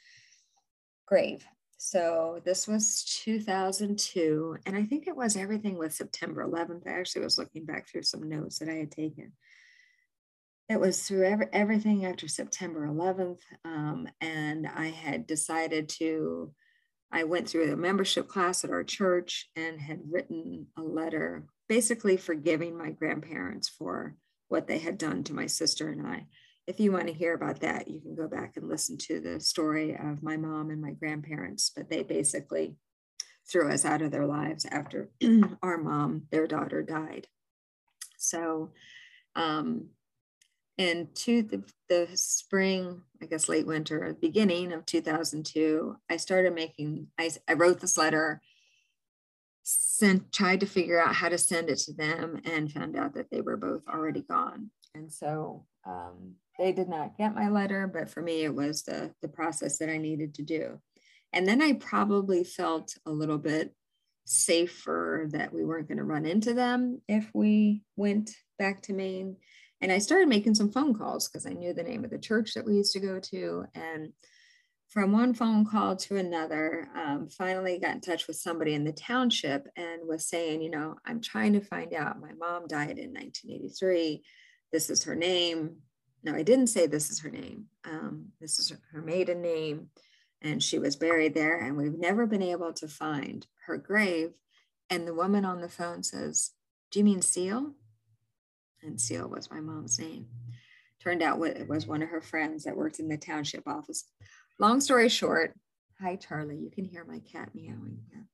grave. 1.06 1.46
So 1.78 2.40
this 2.44 2.66
was 2.66 3.04
2002. 3.24 4.56
And 4.66 4.76
I 4.76 4.82
think 4.82 5.06
it 5.06 5.16
was 5.16 5.36
everything 5.36 5.78
with 5.78 5.94
September 5.94 6.44
11th. 6.44 6.86
I 6.86 6.98
actually 6.98 7.22
was 7.22 7.38
looking 7.38 7.64
back 7.64 7.86
through 7.86 8.02
some 8.02 8.28
notes 8.28 8.58
that 8.58 8.68
I 8.68 8.74
had 8.74 8.90
taken. 8.90 9.32
It 10.68 10.80
was 10.80 11.02
through 11.02 11.24
every, 11.24 11.46
everything 11.52 12.04
after 12.06 12.26
September 12.26 12.86
11th. 12.86 13.38
Um, 13.64 14.08
and 14.20 14.66
I 14.66 14.88
had 14.88 15.26
decided 15.26 15.88
to 16.00 16.52
I 17.12 17.22
went 17.24 17.48
through 17.48 17.72
a 17.72 17.76
membership 17.76 18.28
class 18.28 18.64
at 18.64 18.70
our 18.70 18.82
church 18.82 19.48
and 19.54 19.80
had 19.80 20.00
written 20.10 20.66
a 20.76 20.82
letter 20.82 21.46
basically 21.68 22.16
forgiving 22.16 22.76
my 22.76 22.90
grandparents 22.90 23.68
for 23.68 24.16
what 24.48 24.66
they 24.66 24.78
had 24.78 24.98
done 24.98 25.24
to 25.24 25.34
my 25.34 25.46
sister 25.46 25.88
and 25.88 26.06
I. 26.06 26.26
If 26.66 26.80
you 26.80 26.92
want 26.92 27.06
to 27.06 27.12
hear 27.12 27.34
about 27.34 27.60
that, 27.60 27.88
you 27.88 28.00
can 28.00 28.14
go 28.14 28.28
back 28.28 28.56
and 28.56 28.68
listen 28.68 28.98
to 28.98 29.20
the 29.20 29.40
story 29.40 29.94
of 29.94 30.22
my 30.22 30.36
mom 30.36 30.70
and 30.70 30.82
my 30.82 30.92
grandparents, 30.92 31.70
but 31.74 31.88
they 31.88 32.02
basically 32.02 32.76
threw 33.50 33.70
us 33.70 33.84
out 33.84 34.02
of 34.02 34.10
their 34.10 34.26
lives 34.26 34.66
after 34.68 35.10
our 35.62 35.78
mom, 35.78 36.24
their 36.32 36.48
daughter, 36.48 36.82
died. 36.82 37.28
So 38.18 38.72
um, 39.36 39.90
into 40.78 41.42
the, 41.42 41.62
the 41.88 42.08
spring, 42.14 43.02
I 43.22 43.26
guess 43.26 43.48
late 43.48 43.66
winter, 43.66 44.16
beginning 44.20 44.72
of 44.72 44.84
2002, 44.86 45.96
I 46.10 46.16
started 46.16 46.54
making, 46.54 47.08
I, 47.18 47.30
I 47.48 47.54
wrote 47.54 47.80
this 47.80 47.96
letter, 47.96 48.40
sent, 49.62 50.32
tried 50.32 50.60
to 50.60 50.66
figure 50.66 51.00
out 51.00 51.14
how 51.14 51.28
to 51.28 51.38
send 51.38 51.70
it 51.70 51.78
to 51.78 51.92
them 51.92 52.40
and 52.44 52.70
found 52.70 52.96
out 52.96 53.14
that 53.14 53.30
they 53.30 53.40
were 53.40 53.56
both 53.56 53.82
already 53.88 54.22
gone. 54.22 54.70
And 54.94 55.10
so 55.12 55.66
um, 55.86 56.34
they 56.58 56.72
did 56.72 56.88
not 56.88 57.16
get 57.16 57.34
my 57.34 57.48
letter, 57.48 57.86
but 57.86 58.10
for 58.10 58.22
me, 58.22 58.44
it 58.44 58.54
was 58.54 58.82
the, 58.82 59.12
the 59.22 59.28
process 59.28 59.78
that 59.78 59.88
I 59.88 59.96
needed 59.96 60.34
to 60.34 60.42
do. 60.42 60.80
And 61.32 61.46
then 61.46 61.60
I 61.60 61.74
probably 61.74 62.44
felt 62.44 62.96
a 63.04 63.10
little 63.10 63.38
bit 63.38 63.74
safer 64.24 65.28
that 65.32 65.52
we 65.52 65.64
weren't 65.64 65.88
going 65.88 65.98
to 65.98 66.04
run 66.04 66.26
into 66.26 66.52
them 66.52 67.00
if 67.08 67.30
we 67.32 67.82
went 67.96 68.32
back 68.58 68.82
to 68.82 68.92
Maine 68.92 69.36
and 69.80 69.92
I 69.92 69.98
started 69.98 70.28
making 70.28 70.54
some 70.54 70.72
phone 70.72 70.94
calls 70.94 71.28
because 71.28 71.46
I 71.46 71.52
knew 71.52 71.74
the 71.74 71.82
name 71.82 72.04
of 72.04 72.10
the 72.10 72.18
church 72.18 72.54
that 72.54 72.64
we 72.64 72.74
used 72.74 72.92
to 72.94 73.00
go 73.00 73.20
to. 73.20 73.64
And 73.74 74.12
from 74.88 75.12
one 75.12 75.34
phone 75.34 75.66
call 75.66 75.96
to 75.96 76.16
another, 76.16 76.88
um, 76.94 77.28
finally 77.28 77.78
got 77.78 77.94
in 77.94 78.00
touch 78.00 78.26
with 78.26 78.36
somebody 78.36 78.72
in 78.74 78.84
the 78.84 78.92
township 78.92 79.66
and 79.76 80.08
was 80.08 80.26
saying, 80.26 80.62
you 80.62 80.70
know, 80.70 80.96
I'm 81.04 81.20
trying 81.20 81.52
to 81.52 81.60
find 81.60 81.92
out. 81.92 82.20
My 82.20 82.32
mom 82.32 82.66
died 82.66 82.98
in 82.98 83.12
1983. 83.12 84.22
This 84.72 84.88
is 84.88 85.04
her 85.04 85.14
name. 85.14 85.76
No, 86.22 86.34
I 86.34 86.42
didn't 86.42 86.68
say 86.68 86.86
this 86.86 87.10
is 87.10 87.20
her 87.20 87.30
name. 87.30 87.66
Um, 87.84 88.28
this 88.40 88.58
is 88.58 88.72
her 88.92 89.02
maiden 89.02 89.42
name. 89.42 89.90
And 90.40 90.62
she 90.62 90.78
was 90.78 90.96
buried 90.96 91.34
there. 91.34 91.58
And 91.58 91.76
we've 91.76 91.98
never 91.98 92.26
been 92.26 92.42
able 92.42 92.72
to 92.74 92.88
find 92.88 93.46
her 93.66 93.76
grave. 93.76 94.32
And 94.88 95.06
the 95.06 95.14
woman 95.14 95.44
on 95.44 95.60
the 95.60 95.68
phone 95.68 96.02
says, 96.02 96.52
Do 96.90 97.00
you 97.00 97.04
mean 97.04 97.20
Seal? 97.20 97.74
And 98.86 99.00
Seal 99.00 99.28
was 99.28 99.50
my 99.50 99.60
mom's 99.60 99.98
name. 99.98 100.26
Turned 101.02 101.22
out 101.22 101.42
it 101.44 101.68
was 101.68 101.86
one 101.86 102.02
of 102.02 102.08
her 102.08 102.20
friends 102.20 102.64
that 102.64 102.76
worked 102.76 102.98
in 102.98 103.08
the 103.08 103.16
township 103.16 103.68
office. 103.68 104.04
Long 104.58 104.80
story 104.80 105.08
short, 105.08 105.54
hi 106.00 106.16
Charlie, 106.16 106.56
you 106.56 106.70
can 106.70 106.84
hear 106.84 107.04
my 107.04 107.20
cat 107.20 107.50
meowing. 107.54 107.98
here. 108.10 108.26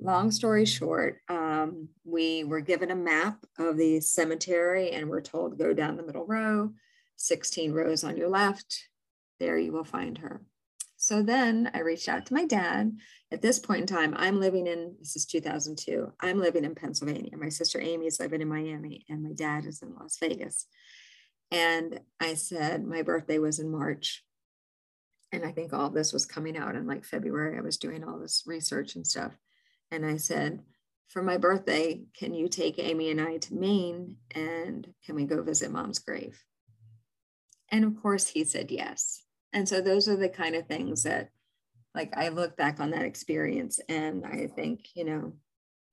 Long 0.00 0.30
story 0.30 0.64
short, 0.64 1.18
um, 1.28 1.88
we 2.04 2.44
were 2.44 2.60
given 2.60 2.92
a 2.92 2.96
map 2.96 3.44
of 3.58 3.76
the 3.76 4.00
cemetery 4.00 4.92
and 4.92 5.08
we're 5.08 5.20
told 5.20 5.58
go 5.58 5.74
down 5.74 5.96
the 5.96 6.04
middle 6.04 6.24
row, 6.24 6.72
16 7.16 7.72
rows 7.72 8.04
on 8.04 8.16
your 8.16 8.28
left. 8.28 8.88
There 9.40 9.58
you 9.58 9.72
will 9.72 9.84
find 9.84 10.18
her. 10.18 10.42
So 11.08 11.22
then 11.22 11.70
I 11.72 11.80
reached 11.80 12.06
out 12.06 12.26
to 12.26 12.34
my 12.34 12.44
dad. 12.44 12.98
At 13.32 13.40
this 13.40 13.58
point 13.58 13.80
in 13.80 13.86
time, 13.86 14.12
I'm 14.14 14.38
living 14.38 14.66
in, 14.66 14.94
this 14.98 15.16
is 15.16 15.24
2002, 15.24 16.12
I'm 16.20 16.38
living 16.38 16.66
in 16.66 16.74
Pennsylvania. 16.74 17.34
My 17.34 17.48
sister 17.48 17.80
Amy 17.80 18.08
is 18.08 18.20
living 18.20 18.42
in 18.42 18.48
Miami, 18.48 19.06
and 19.08 19.22
my 19.22 19.32
dad 19.32 19.64
is 19.64 19.80
in 19.80 19.94
Las 19.98 20.18
Vegas. 20.20 20.66
And 21.50 22.00
I 22.20 22.34
said, 22.34 22.84
my 22.84 23.00
birthday 23.00 23.38
was 23.38 23.58
in 23.58 23.70
March. 23.70 24.22
And 25.32 25.46
I 25.46 25.50
think 25.50 25.72
all 25.72 25.88
this 25.88 26.12
was 26.12 26.26
coming 26.26 26.58
out 26.58 26.74
in 26.74 26.86
like 26.86 27.06
February. 27.06 27.56
I 27.56 27.62
was 27.62 27.78
doing 27.78 28.04
all 28.04 28.18
this 28.18 28.42
research 28.46 28.94
and 28.94 29.06
stuff. 29.06 29.32
And 29.90 30.04
I 30.04 30.18
said, 30.18 30.60
for 31.08 31.22
my 31.22 31.38
birthday, 31.38 32.02
can 32.18 32.34
you 32.34 32.48
take 32.48 32.78
Amy 32.78 33.10
and 33.10 33.18
I 33.18 33.38
to 33.38 33.54
Maine 33.54 34.16
and 34.34 34.86
can 35.06 35.14
we 35.14 35.24
go 35.24 35.42
visit 35.42 35.70
mom's 35.70 36.00
grave? 36.00 36.38
And 37.72 37.86
of 37.86 37.96
course, 38.02 38.28
he 38.28 38.44
said 38.44 38.70
yes. 38.70 39.22
And 39.52 39.68
so 39.68 39.80
those 39.80 40.08
are 40.08 40.16
the 40.16 40.28
kind 40.28 40.54
of 40.54 40.66
things 40.66 41.02
that 41.04 41.30
like 41.94 42.16
I 42.16 42.28
look 42.28 42.56
back 42.56 42.80
on 42.80 42.90
that 42.90 43.04
experience 43.04 43.80
and 43.88 44.24
I 44.24 44.46
think, 44.46 44.88
you 44.94 45.04
know, 45.04 45.32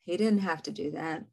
he 0.06 0.18
didn't 0.18 0.40
have 0.40 0.62
to 0.64 0.72
do 0.72 0.92
that. 0.92 1.24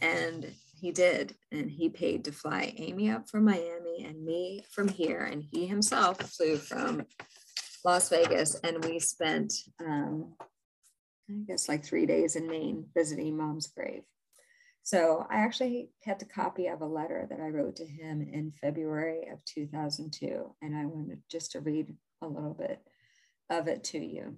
And 0.00 0.52
he 0.80 0.90
did. 0.90 1.34
And 1.52 1.70
he 1.70 1.88
paid 1.88 2.24
to 2.24 2.32
fly 2.32 2.74
Amy 2.76 3.10
up 3.10 3.28
from 3.28 3.44
Miami 3.44 4.04
and 4.04 4.24
me 4.24 4.64
from 4.70 4.88
here. 4.88 5.20
And 5.20 5.44
he 5.52 5.66
himself 5.66 6.18
flew 6.22 6.56
from 6.56 7.06
Las 7.84 8.08
Vegas. 8.08 8.58
And 8.64 8.84
we 8.84 8.98
spent, 8.98 9.52
um, 9.78 10.32
I 11.28 11.34
guess, 11.46 11.68
like 11.68 11.84
three 11.84 12.06
days 12.06 12.34
in 12.34 12.48
Maine 12.48 12.86
visiting 12.94 13.36
mom's 13.36 13.66
grave. 13.68 14.02
So 14.90 15.24
I 15.30 15.36
actually 15.36 15.90
kept 16.02 16.22
a 16.22 16.26
copy 16.26 16.66
of 16.66 16.80
a 16.80 16.84
letter 16.84 17.24
that 17.30 17.38
I 17.38 17.50
wrote 17.50 17.76
to 17.76 17.86
him 17.86 18.22
in 18.22 18.50
February 18.60 19.28
of 19.32 19.44
2002, 19.44 20.52
and 20.62 20.76
I 20.76 20.84
wanted 20.84 21.22
just 21.30 21.52
to 21.52 21.60
read 21.60 21.94
a 22.20 22.26
little 22.26 22.54
bit 22.54 22.80
of 23.48 23.68
it 23.68 23.84
to 23.84 24.04
you. 24.04 24.34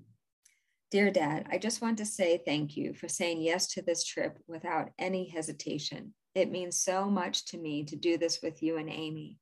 Dear 0.90 1.10
Dad, 1.10 1.46
I 1.50 1.56
just 1.56 1.80
want 1.80 1.96
to 1.96 2.04
say 2.04 2.36
thank 2.44 2.76
you 2.76 2.92
for 2.92 3.08
saying 3.08 3.40
yes 3.40 3.66
to 3.68 3.80
this 3.80 4.04
trip 4.04 4.40
without 4.46 4.90
any 4.98 5.26
hesitation. 5.26 6.12
It 6.34 6.50
means 6.50 6.78
so 6.78 7.06
much 7.06 7.46
to 7.46 7.56
me 7.56 7.84
to 7.84 7.96
do 7.96 8.18
this 8.18 8.40
with 8.42 8.62
you 8.62 8.76
and 8.76 8.90
Amy. 8.90 9.38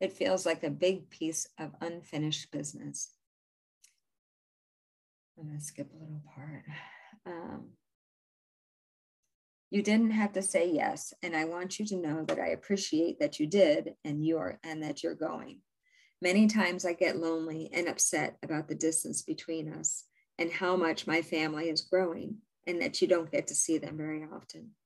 It 0.00 0.14
feels 0.14 0.46
like 0.46 0.64
a 0.64 0.70
big 0.70 1.10
piece 1.10 1.46
of 1.60 1.72
unfinished 1.82 2.50
business. 2.50 3.10
I'm 5.38 5.44
going 5.44 5.58
to 5.58 5.62
skip 5.62 5.90
a 5.92 6.02
little 6.02 6.22
part. 6.34 6.64
Um, 7.26 7.72
You 9.74 9.82
didn't 9.82 10.12
have 10.12 10.32
to 10.34 10.40
say 10.40 10.70
yes, 10.70 11.12
and 11.20 11.34
I 11.34 11.46
want 11.46 11.80
you 11.80 11.86
to 11.86 11.96
know 11.96 12.24
that 12.28 12.38
I 12.38 12.50
appreciate 12.50 13.18
that 13.18 13.40
you 13.40 13.48
did 13.48 13.94
and 14.04 14.24
you're 14.24 14.60
and 14.62 14.80
that 14.84 15.02
you're 15.02 15.16
going. 15.16 15.62
Many 16.22 16.46
times 16.46 16.86
I 16.86 16.92
get 16.92 17.16
lonely 17.16 17.70
and 17.74 17.88
upset 17.88 18.36
about 18.44 18.68
the 18.68 18.76
distance 18.76 19.22
between 19.22 19.72
us 19.72 20.04
and 20.38 20.52
how 20.52 20.76
much 20.76 21.08
my 21.08 21.22
family 21.22 21.70
is 21.70 21.80
growing 21.80 22.36
and 22.68 22.80
that 22.82 23.02
you 23.02 23.08
don't 23.08 23.32
get 23.32 23.48
to 23.48 23.56
see 23.56 23.78
them 23.78 23.96
very 23.96 24.22
often. 24.22 24.76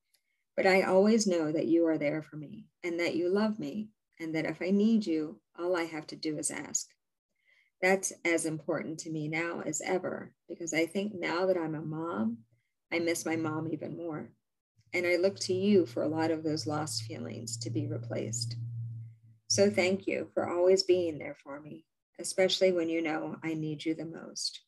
But 0.56 0.66
I 0.66 0.80
always 0.80 1.26
know 1.26 1.52
that 1.52 1.66
you 1.66 1.86
are 1.86 1.98
there 1.98 2.22
for 2.22 2.36
me 2.36 2.64
and 2.82 2.98
that 2.98 3.14
you 3.14 3.28
love 3.28 3.58
me 3.58 3.90
and 4.18 4.34
that 4.34 4.46
if 4.46 4.62
I 4.62 4.70
need 4.70 5.04
you, 5.04 5.38
all 5.58 5.76
I 5.76 5.84
have 5.84 6.06
to 6.06 6.16
do 6.16 6.38
is 6.38 6.50
ask. 6.50 6.88
That's 7.82 8.14
as 8.24 8.46
important 8.46 9.00
to 9.00 9.10
me 9.10 9.28
now 9.28 9.60
as 9.66 9.82
ever 9.84 10.32
because 10.48 10.72
I 10.72 10.86
think 10.86 11.12
now 11.14 11.44
that 11.44 11.58
I'm 11.58 11.74
a 11.74 11.82
mom, 11.82 12.38
I 12.90 13.00
miss 13.00 13.26
my 13.26 13.36
mom 13.36 13.68
even 13.70 13.94
more. 13.94 14.30
And 14.94 15.06
I 15.06 15.16
look 15.16 15.38
to 15.40 15.54
you 15.54 15.86
for 15.86 16.02
a 16.02 16.08
lot 16.08 16.30
of 16.30 16.42
those 16.42 16.66
lost 16.66 17.02
feelings 17.02 17.56
to 17.58 17.70
be 17.70 17.86
replaced. 17.86 18.56
So 19.48 19.70
thank 19.70 20.06
you 20.06 20.28
for 20.34 20.48
always 20.48 20.82
being 20.82 21.18
there 21.18 21.36
for 21.42 21.60
me, 21.60 21.84
especially 22.18 22.72
when 22.72 22.88
you 22.88 23.02
know 23.02 23.36
I 23.42 23.54
need 23.54 23.84
you 23.84 23.94
the 23.94 24.04
most. 24.04 24.60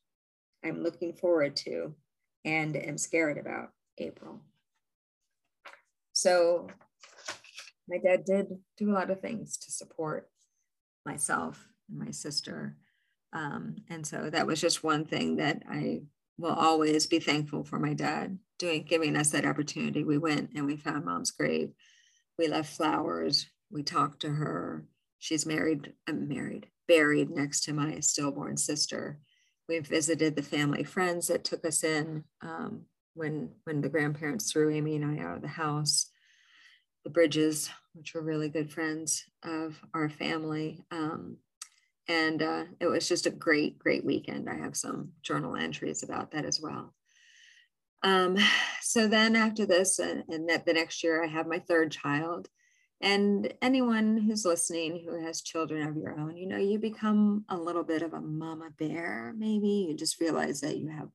I'm 0.65 0.83
looking 0.83 1.15
forward 1.15 1.57
to 1.57 1.95
and 2.45 2.77
am 2.77 2.99
scared 2.99 3.39
about 3.39 3.71
April. 3.99 4.41
So 6.13 6.69
my 7.89 7.99
dad 7.99 8.25
did 8.25 8.49
do 8.77 8.91
a 8.91 8.95
lot 8.95 9.11
of 9.11 9.21
things 9.21 9.57
to 9.59 9.73
support 9.73 10.29
myself 11.05 11.67
and 11.89 11.99
my 11.99 12.11
sister. 12.11 12.77
Um, 13.33 13.77
and 13.89 14.07
so 14.07 14.31
that 14.31 14.47
was 14.47 14.61
just 14.61 14.85
one 14.85 15.05
thing 15.05 15.37
that 15.37 15.63
I 15.69 16.03
will 16.41 16.55
always 16.55 17.07
be 17.07 17.21
thankful 17.21 17.65
for 17.65 17.79
my 17.79 17.93
dad 17.93 18.39
doing, 18.59 18.83
giving 18.83 19.17
us 19.17 19.31
that 19.31 19.45
opportunity. 19.45 20.05
We 20.05 20.19
went 20.19 20.51
and 20.55 20.67
we 20.67 20.77
found 20.77 21.05
mom's 21.05 21.31
grave. 21.31 21.71
We 22.39 22.49
left 22.49 22.75
flowers. 22.75 23.47
We 23.71 23.83
talked 23.83 24.21
to 24.21 24.31
her. 24.31 24.87
She's 25.19 25.45
married, 25.45 25.93
I'm 26.09 26.29
married, 26.29 26.69
buried 26.89 27.31
next 27.31 27.65
to 27.65 27.75
my 27.75 28.01
stillborn 28.01 28.57
sister. 28.57 29.21
We 29.69 29.79
visited 29.81 30.35
the 30.35 30.43
family 30.43 30.83
friends 30.83 31.29
that 31.29 31.45
took 31.45 31.65
us 31.65 31.85
in 31.85 32.25
um, 32.43 32.87
when 33.15 33.51
when 33.65 33.83
the 33.83 33.89
grandparents 33.89 34.51
threw 34.51 34.71
Amy 34.71 34.97
and 34.97 35.05
I 35.05 35.23
out 35.23 35.37
of 35.37 35.43
the 35.43 35.49
house. 35.49 36.11
The 37.05 37.11
Bridges, 37.11 37.71
which 37.95 38.15
were 38.15 38.23
really 38.23 38.49
good 38.49 38.73
friends 38.73 39.25
of 39.43 39.81
our 39.95 40.09
family, 40.09 40.85
um, 40.91 41.37
and 42.11 42.43
uh, 42.43 42.65
it 42.81 42.89
was 42.89 43.09
just 43.09 43.27
a 43.27 43.31
great, 43.31 43.79
great 43.79 44.05
weekend. 44.05 44.51
I 44.51 44.57
have 44.57 44.77
some 44.77 45.13
journal 45.23 45.55
entries 45.55 46.03
about 46.03 46.33
that 46.33 46.45
as 46.45 46.61
well. 46.61 46.93
Um, 48.03 48.37
so 48.81 49.07
then 49.07 49.37
after 49.37 49.65
this, 49.65 50.01
and, 50.01 50.25
and 50.29 50.49
that 50.49 50.67
the 50.67 50.73
next 50.73 51.05
year, 51.05 51.23
I 51.23 51.29
have 51.29 51.47
my 51.47 51.61
third 51.61 51.93
child. 51.93 52.49
And 53.01 53.55
anyone 53.63 54.19
who's 54.19 54.45
listening 54.45 55.05
who 55.05 55.25
has 55.25 55.41
children 55.41 55.87
of 55.87 55.97
your 55.97 56.19
own, 56.19 56.37
you 56.37 56.49
know, 56.49 56.57
you 56.57 56.81
become 56.81 57.45
a 57.49 57.57
little 57.57 57.85
bit 57.85 58.03
of 58.03 58.13
a 58.13 58.21
mama 58.21 58.71
bear, 58.77 59.33
maybe. 59.39 59.87
You 59.89 59.95
just 59.95 60.21
realize 60.21 60.61
that 60.63 60.79
you 60.79 60.89
have 60.89 61.09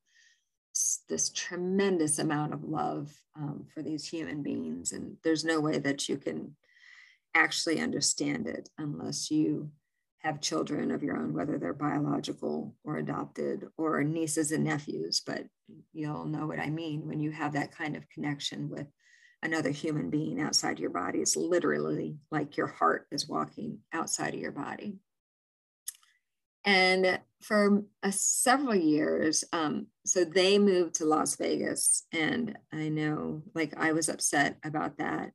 this 1.09 1.29
tremendous 1.29 2.19
amount 2.19 2.53
of 2.53 2.63
love 2.63 3.13
um, 3.35 3.65
for 3.73 3.83
these 3.83 4.07
human 4.07 4.41
beings. 4.41 4.93
And 4.93 5.17
there's 5.25 5.43
no 5.43 5.59
way 5.59 5.77
that 5.77 6.07
you 6.07 6.17
can 6.17 6.55
actually 7.35 7.81
understand 7.81 8.47
it 8.47 8.69
unless 8.77 9.29
you 9.29 9.71
have 10.25 10.41
children 10.41 10.89
of 10.89 11.03
your 11.03 11.17
own, 11.17 11.33
whether 11.33 11.59
they're 11.59 11.73
biological 11.73 12.75
or 12.83 12.97
adopted 12.97 13.67
or 13.77 14.03
nieces 14.03 14.51
and 14.51 14.63
nephews. 14.63 15.21
But 15.25 15.43
you'll 15.93 16.25
know 16.25 16.47
what 16.47 16.59
I 16.59 16.71
mean 16.71 17.07
when 17.07 17.19
you 17.19 17.31
have 17.31 17.53
that 17.53 17.71
kind 17.71 17.95
of 17.95 18.09
connection 18.09 18.67
with 18.67 18.87
another 19.43 19.69
human 19.69 20.09
being 20.09 20.41
outside 20.41 20.79
your 20.79 20.89
body. 20.89 21.19
It's 21.19 21.35
literally 21.35 22.17
like 22.31 22.57
your 22.57 22.65
heart 22.65 23.05
is 23.11 23.29
walking 23.29 23.79
outside 23.93 24.33
of 24.33 24.39
your 24.39 24.51
body. 24.51 24.95
And 26.65 27.19
for 27.43 27.83
several 28.09 28.73
years, 28.73 29.43
um, 29.53 29.85
so 30.07 30.25
they 30.25 30.57
moved 30.57 30.95
to 30.95 31.05
Las 31.05 31.35
Vegas. 31.35 32.07
And 32.11 32.57
I 32.73 32.89
know, 32.89 33.43
like, 33.53 33.75
I 33.77 33.91
was 33.91 34.09
upset 34.09 34.57
about 34.63 34.97
that 34.97 35.33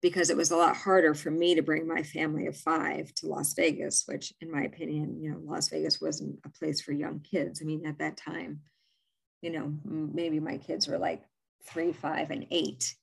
because 0.00 0.30
it 0.30 0.36
was 0.36 0.50
a 0.50 0.56
lot 0.56 0.76
harder 0.76 1.14
for 1.14 1.30
me 1.30 1.54
to 1.54 1.62
bring 1.62 1.86
my 1.86 2.02
family 2.02 2.46
of 2.46 2.56
five 2.56 3.12
to 3.14 3.26
Las 3.26 3.54
Vegas, 3.54 4.04
which, 4.06 4.32
in 4.40 4.50
my 4.50 4.62
opinion, 4.62 5.20
you 5.20 5.30
know, 5.30 5.38
Las 5.42 5.68
Vegas 5.68 6.00
wasn't 6.00 6.38
a 6.44 6.48
place 6.50 6.80
for 6.80 6.92
young 6.92 7.20
kids. 7.20 7.60
I 7.60 7.64
mean, 7.64 7.84
at 7.84 7.98
that 7.98 8.16
time, 8.16 8.60
you 9.42 9.50
know, 9.50 9.72
maybe 9.84 10.40
my 10.40 10.58
kids 10.58 10.86
were 10.86 10.98
like 10.98 11.22
three, 11.66 11.92
five, 11.92 12.30
and 12.30 12.46
eight. 12.50 12.94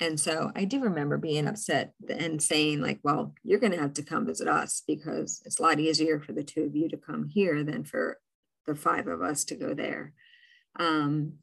And 0.00 0.18
so 0.18 0.50
I 0.56 0.64
do 0.64 0.80
remember 0.80 1.16
being 1.16 1.46
upset 1.46 1.92
and 2.08 2.42
saying, 2.42 2.80
like, 2.80 2.98
well, 3.04 3.34
you're 3.44 3.60
going 3.60 3.72
to 3.72 3.80
have 3.80 3.94
to 3.94 4.02
come 4.02 4.26
visit 4.26 4.48
us 4.48 4.82
because 4.86 5.42
it's 5.44 5.60
a 5.60 5.62
lot 5.62 5.78
easier 5.78 6.18
for 6.18 6.32
the 6.32 6.42
two 6.42 6.64
of 6.64 6.74
you 6.74 6.88
to 6.88 6.96
come 6.96 7.28
here 7.28 7.62
than 7.62 7.84
for 7.84 8.18
the 8.66 8.74
five 8.74 9.06
of 9.06 9.22
us 9.22 9.44
to 9.44 9.54
go 9.54 9.74
there. 9.74 10.12
Um, 10.78 11.34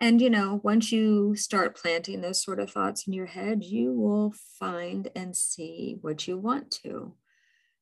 and, 0.00 0.20
you 0.20 0.30
know, 0.30 0.60
once 0.62 0.92
you 0.92 1.34
start 1.36 1.76
planting 1.76 2.20
those 2.20 2.42
sort 2.42 2.60
of 2.60 2.70
thoughts 2.70 3.06
in 3.06 3.12
your 3.12 3.26
head, 3.26 3.64
you 3.64 3.92
will 3.92 4.34
find 4.58 5.10
and 5.16 5.36
see 5.36 5.96
what 6.00 6.28
you 6.28 6.36
want 6.36 6.70
to. 6.82 7.14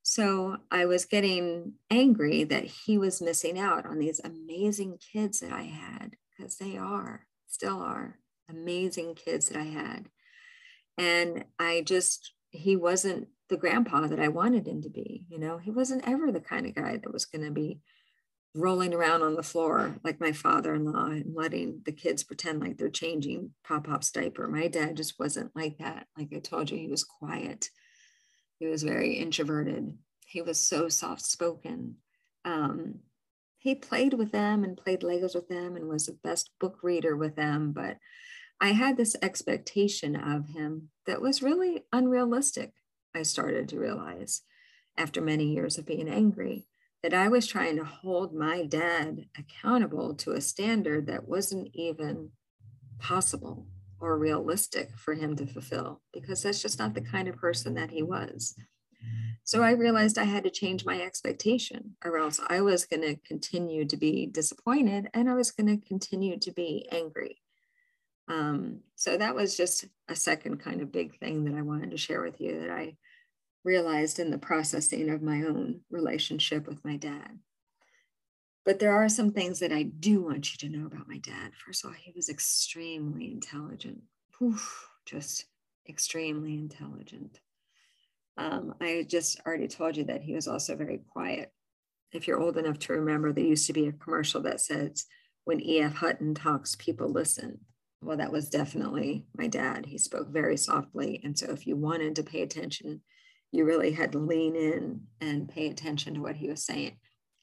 So 0.02 0.58
I 0.70 0.84
was 0.84 1.06
getting 1.06 1.74
angry 1.90 2.44
that 2.44 2.64
he 2.64 2.98
was 2.98 3.22
missing 3.22 3.58
out 3.58 3.86
on 3.86 3.98
these 3.98 4.20
amazing 4.22 4.98
kids 5.12 5.40
that 5.40 5.52
I 5.52 5.62
had, 5.62 6.16
because 6.38 6.56
they 6.56 6.76
are, 6.76 7.26
still 7.46 7.80
are 7.80 8.18
amazing 8.50 9.14
kids 9.14 9.48
that 9.48 9.58
I 9.58 9.64
had. 9.64 10.08
And 10.98 11.46
I 11.58 11.82
just, 11.82 12.34
he 12.50 12.76
wasn't 12.76 13.28
the 13.48 13.56
grandpa 13.56 14.06
that 14.06 14.20
I 14.20 14.28
wanted 14.28 14.68
him 14.68 14.82
to 14.82 14.90
be. 14.90 15.26
You 15.28 15.38
know, 15.38 15.58
he 15.58 15.70
wasn't 15.70 16.06
ever 16.06 16.30
the 16.30 16.40
kind 16.40 16.66
of 16.66 16.74
guy 16.74 16.98
that 16.98 17.12
was 17.12 17.24
going 17.24 17.44
to 17.44 17.50
be 17.50 17.80
rolling 18.54 18.94
around 18.94 19.22
on 19.22 19.34
the 19.34 19.42
floor 19.42 19.96
like 20.04 20.20
my 20.20 20.30
father-in-law 20.30 21.06
and 21.06 21.34
letting 21.34 21.82
the 21.84 21.92
kids 21.92 22.22
pretend 22.22 22.60
like 22.60 22.78
they're 22.78 22.88
changing 22.88 23.50
pop-pop's 23.66 24.10
diaper. 24.10 24.46
My 24.46 24.68
dad 24.68 24.96
just 24.96 25.18
wasn't 25.18 25.54
like 25.56 25.78
that. 25.78 26.06
Like 26.16 26.28
i 26.32 26.38
told 26.38 26.70
you 26.70 26.78
he 26.78 26.88
was 26.88 27.04
quiet. 27.04 27.70
He 28.58 28.66
was 28.66 28.84
very 28.84 29.14
introverted. 29.14 29.98
He 30.26 30.40
was 30.40 30.60
so 30.60 30.88
soft-spoken. 30.88 31.96
Um, 32.44 33.00
he 33.64 33.74
played 33.74 34.12
with 34.12 34.30
them 34.30 34.62
and 34.62 34.76
played 34.76 35.00
legos 35.00 35.34
with 35.34 35.48
them 35.48 35.74
and 35.74 35.88
was 35.88 36.04
the 36.04 36.18
best 36.22 36.50
book 36.60 36.80
reader 36.82 37.16
with 37.16 37.34
them 37.34 37.72
but 37.72 37.96
i 38.60 38.68
had 38.68 38.96
this 38.96 39.16
expectation 39.22 40.14
of 40.14 40.48
him 40.48 40.90
that 41.06 41.22
was 41.22 41.42
really 41.42 41.84
unrealistic 41.92 42.74
i 43.14 43.22
started 43.22 43.68
to 43.68 43.78
realize 43.78 44.42
after 44.96 45.20
many 45.20 45.46
years 45.46 45.78
of 45.78 45.86
being 45.86 46.08
angry 46.08 46.66
that 47.04 47.12
I 47.12 47.28
was 47.28 47.46
trying 47.46 47.76
to 47.76 47.84
hold 47.84 48.34
my 48.34 48.64
dad 48.64 49.26
accountable 49.38 50.14
to 50.14 50.32
a 50.32 50.40
standard 50.40 51.06
that 51.06 51.28
wasn't 51.28 51.68
even 51.74 52.30
possible 52.98 53.66
or 54.00 54.16
realistic 54.16 54.88
for 54.96 55.12
him 55.12 55.36
to 55.36 55.46
fulfill 55.46 56.00
because 56.14 56.42
that's 56.42 56.62
just 56.62 56.78
not 56.78 56.94
the 56.94 57.02
kind 57.02 57.28
of 57.28 57.36
person 57.36 57.74
that 57.74 57.90
he 57.90 58.02
was. 58.02 58.56
So 59.42 59.62
I 59.62 59.72
realized 59.72 60.16
I 60.16 60.24
had 60.24 60.44
to 60.44 60.50
change 60.50 60.86
my 60.86 61.02
expectation, 61.02 61.94
or 62.02 62.16
else 62.16 62.40
I 62.48 62.62
was 62.62 62.86
going 62.86 63.02
to 63.02 63.16
continue 63.16 63.84
to 63.84 63.98
be 63.98 64.24
disappointed 64.24 65.10
and 65.12 65.28
I 65.28 65.34
was 65.34 65.50
going 65.50 65.66
to 65.66 65.86
continue 65.86 66.38
to 66.38 66.52
be 66.52 66.88
angry. 66.90 67.42
Um, 68.28 68.80
so 68.96 69.18
that 69.18 69.34
was 69.34 69.58
just 69.58 69.84
a 70.08 70.16
second 70.16 70.56
kind 70.60 70.80
of 70.80 70.90
big 70.90 71.18
thing 71.18 71.44
that 71.44 71.54
I 71.54 71.60
wanted 71.60 71.90
to 71.90 71.98
share 71.98 72.22
with 72.22 72.40
you 72.40 72.60
that 72.60 72.70
I 72.70 72.96
realized 73.64 74.18
in 74.18 74.30
the 74.30 74.38
processing 74.38 75.10
of 75.10 75.22
my 75.22 75.42
own 75.42 75.80
relationship 75.90 76.66
with 76.66 76.84
my 76.84 76.96
dad. 76.96 77.38
But 78.64 78.78
there 78.78 78.94
are 78.94 79.08
some 79.08 79.30
things 79.32 79.60
that 79.60 79.72
I 79.72 79.82
do 79.82 80.22
want 80.22 80.52
you 80.52 80.68
to 80.68 80.76
know 80.76 80.86
about 80.86 81.08
my 81.08 81.18
dad. 81.18 81.52
First 81.54 81.84
of 81.84 81.90
all, 81.90 81.96
he 81.98 82.12
was 82.14 82.28
extremely 82.28 83.30
intelligent, 83.30 84.02
Oof, 84.42 84.88
just 85.06 85.44
extremely 85.88 86.54
intelligent. 86.54 87.40
Um, 88.36 88.74
I 88.80 89.06
just 89.08 89.40
already 89.46 89.68
told 89.68 89.96
you 89.96 90.04
that 90.04 90.22
he 90.22 90.34
was 90.34 90.48
also 90.48 90.76
very 90.76 91.00
quiet. 91.10 91.52
If 92.12 92.26
you're 92.26 92.40
old 92.40 92.56
enough 92.56 92.78
to 92.80 92.94
remember, 92.94 93.32
there 93.32 93.44
used 93.44 93.66
to 93.68 93.72
be 93.72 93.86
a 93.86 93.92
commercial 93.92 94.40
that 94.42 94.60
says, 94.60 95.06
when 95.44 95.60
E.F. 95.60 95.96
Hutton 95.96 96.34
talks, 96.34 96.74
people 96.74 97.08
listen. 97.08 97.60
Well, 98.00 98.16
that 98.16 98.32
was 98.32 98.48
definitely 98.48 99.26
my 99.36 99.46
dad. 99.46 99.86
He 99.86 99.98
spoke 99.98 100.28
very 100.28 100.56
softly. 100.56 101.20
And 101.22 101.38
so 101.38 101.50
if 101.50 101.66
you 101.66 101.76
wanted 101.76 102.16
to 102.16 102.22
pay 102.22 102.42
attention 102.42 103.02
you 103.54 103.64
really 103.64 103.92
had 103.92 104.12
to 104.12 104.18
lean 104.18 104.56
in 104.56 105.02
and 105.20 105.48
pay 105.48 105.68
attention 105.68 106.14
to 106.14 106.20
what 106.20 106.36
he 106.36 106.48
was 106.48 106.64
saying. 106.64 106.96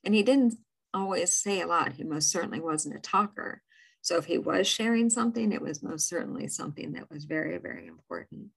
And 0.03 0.13
he 0.13 0.23
didn't 0.23 0.55
always 0.93 1.31
say 1.31 1.61
a 1.61 1.67
lot. 1.67 1.93
He 1.93 2.03
most 2.03 2.29
certainly 2.29 2.59
wasn't 2.59 2.95
a 2.95 2.99
talker. 2.99 3.61
So 4.01 4.17
if 4.17 4.25
he 4.25 4.37
was 4.37 4.67
sharing 4.67 5.09
something, 5.09 5.51
it 5.53 5.61
was 5.61 5.81
most 5.81 6.09
certainly 6.09 6.47
something 6.49 6.93
that 6.93 7.09
was 7.09 7.23
very, 7.23 7.57
very 7.59 7.87
important. 7.87 8.47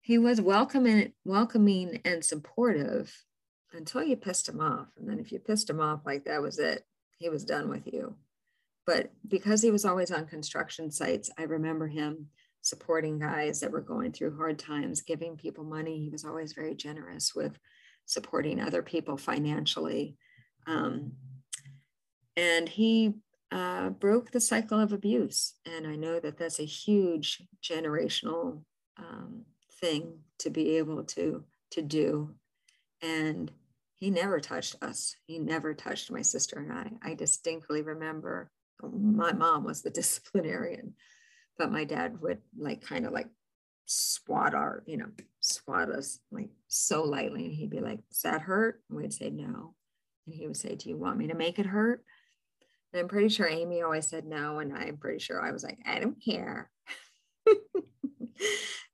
He 0.00 0.16
was 0.16 0.40
welcoming, 0.40 1.12
welcoming 1.24 2.00
and 2.04 2.24
supportive 2.24 3.14
until 3.72 4.02
you 4.02 4.16
pissed 4.16 4.48
him 4.48 4.60
off. 4.60 4.88
And 4.98 5.08
then 5.08 5.18
if 5.18 5.30
you 5.30 5.40
pissed 5.40 5.68
him 5.68 5.80
off, 5.80 6.00
like 6.06 6.24
that 6.24 6.40
was 6.40 6.58
it, 6.58 6.86
he 7.18 7.28
was 7.28 7.44
done 7.44 7.68
with 7.68 7.86
you. 7.86 8.16
but 8.86 9.12
because 9.28 9.62
he 9.62 9.70
was 9.70 9.84
always 9.84 10.10
on 10.10 10.26
construction 10.26 10.90
sites, 10.90 11.30
I 11.38 11.44
remember 11.44 11.86
him 11.86 12.28
supporting 12.62 13.18
guys 13.18 13.60
that 13.60 13.70
were 13.70 13.80
going 13.80 14.12
through 14.12 14.36
hard 14.36 14.58
times, 14.58 15.02
giving 15.02 15.36
people 15.36 15.64
money. 15.64 15.98
He 15.98 16.08
was 16.08 16.24
always 16.24 16.52
very 16.52 16.74
generous 16.74 17.34
with 17.34 17.58
supporting 18.06 18.60
other 18.60 18.82
people 18.82 19.16
financially. 19.16 20.16
Um, 20.66 21.12
and 22.36 22.68
he 22.68 23.14
uh, 23.50 23.90
broke 23.90 24.30
the 24.30 24.40
cycle 24.40 24.80
of 24.80 24.92
abuse. 24.92 25.54
And 25.66 25.86
I 25.86 25.96
know 25.96 26.18
that 26.20 26.38
that's 26.38 26.60
a 26.60 26.64
huge 26.64 27.42
generational 27.62 28.62
um, 28.96 29.44
thing 29.80 30.20
to 30.38 30.50
be 30.50 30.78
able 30.78 31.04
to, 31.04 31.44
to 31.72 31.82
do. 31.82 32.34
And 33.02 33.50
he 33.96 34.10
never 34.10 34.40
touched 34.40 34.76
us. 34.82 35.14
He 35.26 35.38
never 35.38 35.74
touched 35.74 36.10
my 36.10 36.22
sister 36.22 36.58
and 36.58 36.72
I. 36.72 37.10
I 37.10 37.14
distinctly 37.14 37.82
remember 37.82 38.50
my 38.82 39.32
mom 39.32 39.64
was 39.64 39.82
the 39.82 39.90
disciplinarian, 40.00 40.94
but 41.58 41.72
my 41.72 41.84
dad 41.84 42.20
would 42.20 42.38
like 42.58 42.82
kind 42.82 43.06
of 43.06 43.12
like 43.12 43.28
swat 43.86 44.54
our, 44.54 44.82
you 44.86 44.96
know, 44.96 45.08
swat 45.40 45.90
us 45.90 46.20
like 46.30 46.50
so 46.68 47.02
lightly. 47.02 47.46
And 47.46 47.54
he'd 47.54 47.70
be 47.70 47.80
like, 47.80 48.00
Does 48.10 48.22
that 48.22 48.42
hurt? 48.42 48.82
And 48.88 48.98
we'd 48.98 49.12
say, 49.12 49.30
No. 49.30 49.74
And 50.26 50.34
he 50.34 50.46
would 50.46 50.56
say, 50.56 50.74
Do 50.74 50.88
you 50.88 50.96
want 50.96 51.18
me 51.18 51.28
to 51.28 51.34
make 51.34 51.58
it 51.58 51.66
hurt? 51.66 52.04
And 52.92 53.00
I'm 53.00 53.08
pretty 53.08 53.28
sure 53.28 53.48
Amy 53.48 53.82
always 53.82 54.06
said 54.06 54.26
no. 54.26 54.58
And 54.58 54.76
I'm 54.76 54.98
pretty 54.98 55.18
sure 55.18 55.42
I 55.42 55.52
was 55.52 55.64
like, 55.64 55.78
I 55.86 55.98
don't 55.98 56.22
care. 56.22 56.70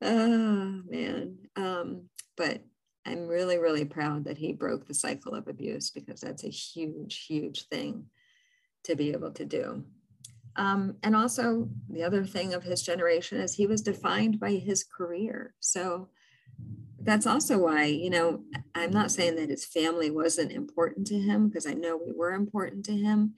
oh 0.03 0.83
man. 0.88 1.38
Um, 1.57 2.09
but 2.37 2.62
I'm 3.05 3.27
really, 3.27 3.59
really 3.59 3.85
proud 3.85 4.25
that 4.25 4.38
he 4.38 4.53
broke 4.53 4.87
the 4.87 4.94
cycle 4.94 5.35
of 5.35 5.49
abuse 5.49 5.90
because 5.90 6.21
that's 6.21 6.44
a 6.44 6.51
huge, 6.51 7.25
huge 7.27 7.66
thing 7.68 8.07
to 8.85 8.94
be 8.94 9.11
able 9.11 9.33
to 9.33 9.44
do. 9.44 9.85
Um, 10.56 10.96
and 11.02 11.14
also, 11.14 11.68
the 11.88 12.02
other 12.02 12.24
thing 12.24 12.54
of 12.54 12.64
his 12.64 12.82
generation 12.82 13.40
is 13.40 13.54
he 13.54 13.66
was 13.66 13.82
defined 13.82 14.40
by 14.40 14.52
his 14.52 14.84
career. 14.84 15.54
So 15.61 16.08
that's 17.00 17.26
also 17.26 17.58
why, 17.58 17.84
you 17.84 18.11
know, 18.11 18.42
I'm 18.74 18.90
not 18.90 19.11
saying 19.11 19.37
that 19.37 19.50
his 19.50 19.64
family 19.64 20.11
wasn't 20.11 20.52
important 20.52 21.06
to 21.08 21.18
him 21.18 21.48
because 21.48 21.66
I 21.66 21.74
know 21.74 21.96
we 21.96 22.12
were 22.12 22.32
important 22.32 22.84
to 22.87 22.92
him. 22.92 23.34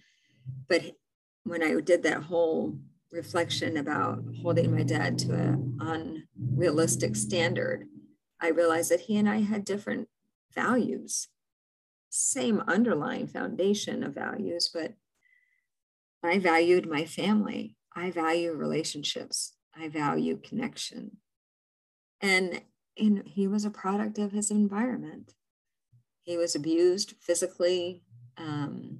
But 0.68 0.96
when 1.44 1.62
I 1.62 1.78
did 1.80 2.02
that 2.04 2.22
whole 2.24 2.78
reflection 3.12 3.76
about 3.76 4.22
holding 4.42 4.74
my 4.74 4.82
dad 4.82 5.18
to 5.18 5.34
an 5.34 5.78
unrealistic 5.80 7.16
standard, 7.16 7.86
I 8.40 8.48
realized 8.48 8.90
that 8.90 9.00
he 9.00 9.16
and 9.16 9.28
I 9.28 9.40
had 9.40 9.64
different 9.64 10.08
values, 10.54 11.28
same 12.08 12.62
underlying 12.66 13.26
foundation 13.26 14.02
of 14.02 14.14
values, 14.14 14.70
but 14.72 14.94
I 16.22 16.38
valued 16.38 16.88
my 16.88 17.04
family. 17.04 17.76
I 17.94 18.10
value 18.10 18.52
relationships. 18.52 19.54
I 19.74 19.88
value 19.88 20.38
connection. 20.42 21.16
And, 22.20 22.62
he 23.24 23.46
was 23.46 23.64
a 23.64 23.70
product 23.70 24.18
of 24.18 24.32
his 24.32 24.50
environment. 24.50 25.32
He 26.22 26.36
was 26.36 26.54
abused 26.54 27.14
physically. 27.18 28.02
Um, 28.36 28.98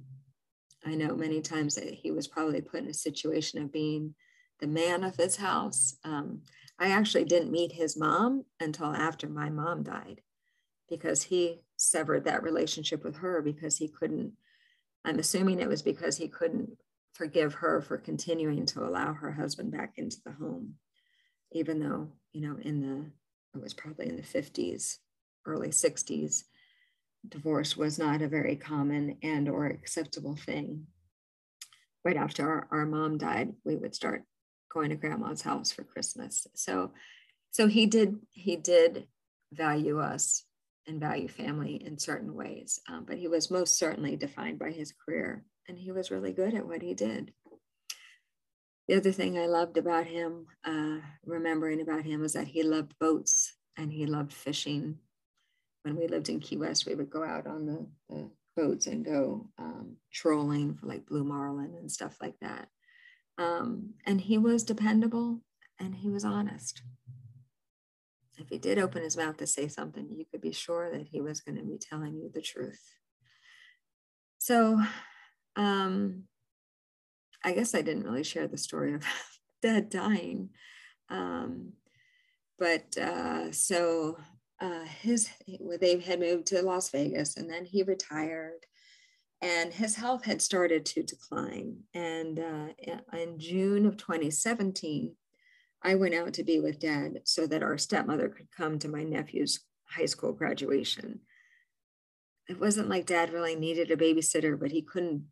I 0.83 0.95
know 0.95 1.15
many 1.15 1.39
times 1.39 1.75
that 1.75 1.93
he 1.93 2.09
was 2.09 2.27
probably 2.27 2.61
put 2.61 2.79
in 2.79 2.87
a 2.87 2.95
situation 2.95 3.61
of 3.61 3.71
being 3.71 4.15
the 4.59 4.65
man 4.65 5.03
of 5.03 5.17
his 5.17 5.35
house. 5.35 5.97
Um, 6.03 6.41
I 6.79 6.87
actually 6.87 7.25
didn't 7.25 7.51
meet 7.51 7.73
his 7.73 7.95
mom 7.95 8.45
until 8.59 8.87
after 8.87 9.29
my 9.29 9.51
mom 9.51 9.83
died 9.83 10.21
because 10.89 11.21
he 11.23 11.61
severed 11.77 12.25
that 12.25 12.41
relationship 12.41 13.03
with 13.03 13.17
her 13.17 13.41
because 13.43 13.77
he 13.77 13.87
couldn't. 13.87 14.33
I'm 15.05 15.19
assuming 15.19 15.59
it 15.59 15.69
was 15.69 15.83
because 15.83 16.17
he 16.17 16.27
couldn't 16.27 16.71
forgive 17.13 17.55
her 17.55 17.81
for 17.81 17.97
continuing 17.97 18.65
to 18.67 18.83
allow 18.83 19.13
her 19.13 19.31
husband 19.31 19.71
back 19.71 19.93
into 19.97 20.17
the 20.25 20.31
home, 20.31 20.75
even 21.51 21.79
though, 21.79 22.09
you 22.33 22.41
know, 22.41 22.57
in 22.61 22.81
the, 22.81 23.57
it 23.57 23.61
was 23.61 23.73
probably 23.73 24.07
in 24.07 24.15
the 24.15 24.21
50s, 24.21 24.97
early 25.45 25.69
60s, 25.69 26.43
divorce 27.27 27.77
was 27.77 27.99
not 27.99 28.21
a 28.21 28.27
very 28.27 28.55
common 28.55 29.17
and 29.21 29.49
or 29.49 29.67
acceptable 29.67 30.35
thing. 30.35 30.87
Right 32.03 32.17
after 32.17 32.49
our, 32.49 32.67
our 32.71 32.85
mom 32.85 33.17
died, 33.17 33.53
we 33.63 33.75
would 33.75 33.93
start 33.93 34.23
going 34.73 34.89
to 34.89 34.95
grandma's 34.95 35.41
house 35.41 35.71
for 35.71 35.83
Christmas. 35.83 36.47
So, 36.55 36.93
so 37.51 37.67
he 37.67 37.85
did, 37.85 38.15
he 38.31 38.55
did 38.55 39.07
value 39.51 39.99
us 39.99 40.45
and 40.87 40.99
value 40.99 41.27
family 41.27 41.75
in 41.75 41.99
certain 41.99 42.33
ways, 42.33 42.79
um, 42.89 43.05
but 43.05 43.17
he 43.17 43.27
was 43.27 43.51
most 43.51 43.77
certainly 43.77 44.15
defined 44.15 44.57
by 44.57 44.71
his 44.71 44.93
career 45.05 45.43
and 45.67 45.77
he 45.77 45.91
was 45.91 46.11
really 46.11 46.33
good 46.33 46.53
at 46.53 46.67
what 46.67 46.81
he 46.81 46.93
did. 46.93 47.33
The 48.87 48.97
other 48.97 49.11
thing 49.11 49.37
I 49.37 49.45
loved 49.45 49.77
about 49.77 50.07
him, 50.07 50.47
uh, 50.65 50.97
remembering 51.25 51.81
about 51.81 52.03
him, 52.03 52.21
was 52.21 52.33
that 52.33 52.47
he 52.47 52.63
loved 52.63 52.93
boats 52.99 53.53
and 53.77 53.91
he 53.91 54.05
loved 54.05 54.33
fishing. 54.33 54.97
When 55.83 55.95
we 55.95 56.07
lived 56.07 56.29
in 56.29 56.39
Key 56.39 56.57
West, 56.57 56.85
we 56.85 56.95
would 56.95 57.09
go 57.09 57.23
out 57.23 57.47
on 57.47 57.65
the, 57.65 57.87
the 58.09 58.29
boats 58.55 58.87
and 58.87 59.05
go 59.05 59.47
um, 59.57 59.95
trolling 60.11 60.75
for 60.75 60.87
like 60.87 61.05
blue 61.05 61.23
marlin 61.23 61.73
and 61.79 61.91
stuff 61.91 62.17
like 62.21 62.35
that. 62.41 62.67
Um, 63.37 63.93
and 64.05 64.19
he 64.19 64.37
was 64.37 64.63
dependable 64.63 65.41
and 65.79 65.95
he 65.95 66.09
was 66.09 66.25
honest. 66.25 66.81
If 68.37 68.49
he 68.49 68.57
did 68.57 68.77
open 68.77 69.03
his 69.03 69.17
mouth 69.17 69.37
to 69.37 69.47
say 69.47 69.67
something, 69.67 70.09
you 70.11 70.25
could 70.31 70.41
be 70.41 70.51
sure 70.51 70.91
that 70.91 71.07
he 71.07 71.21
was 71.21 71.41
going 71.41 71.57
to 71.57 71.63
be 71.63 71.77
telling 71.77 72.15
you 72.15 72.29
the 72.33 72.41
truth. 72.41 72.81
So 74.37 74.81
um, 75.55 76.23
I 77.43 77.53
guess 77.53 77.73
I 77.73 77.81
didn't 77.81 78.03
really 78.03 78.23
share 78.23 78.47
the 78.47 78.57
story 78.57 78.93
of 78.93 79.03
dad 79.61 79.89
dying. 79.89 80.49
Um, 81.09 81.73
but 82.59 82.95
uh, 82.97 83.51
so 83.51 84.17
uh, 84.61 84.83
his 85.01 85.29
they 85.79 85.99
had 85.99 86.19
moved 86.19 86.47
to 86.47 86.61
Las 86.61 86.89
Vegas 86.91 87.37
and 87.37 87.49
then 87.49 87.65
he 87.65 87.83
retired 87.83 88.65
and 89.41 89.73
his 89.73 89.95
health 89.95 90.23
had 90.23 90.41
started 90.41 90.85
to 90.85 91.03
decline. 91.03 91.77
And 91.95 92.39
uh, 92.39 92.67
in 93.17 93.39
June 93.39 93.87
of 93.87 93.97
2017, 93.97 95.15
I 95.81 95.95
went 95.95 96.13
out 96.13 96.33
to 96.35 96.43
be 96.43 96.59
with 96.59 96.79
dad 96.79 97.21
so 97.23 97.47
that 97.47 97.63
our 97.63 97.77
stepmother 97.77 98.29
could 98.29 98.51
come 98.51 98.77
to 98.79 98.87
my 98.87 99.03
nephew's 99.03 99.61
high 99.85 100.05
school 100.05 100.31
graduation. 100.31 101.21
It 102.47 102.59
wasn't 102.59 102.89
like 102.89 103.07
dad 103.07 103.33
really 103.33 103.55
needed 103.55 103.89
a 103.89 103.97
babysitter, 103.97 104.59
but 104.59 104.71
he 104.71 104.83
couldn't 104.83 105.23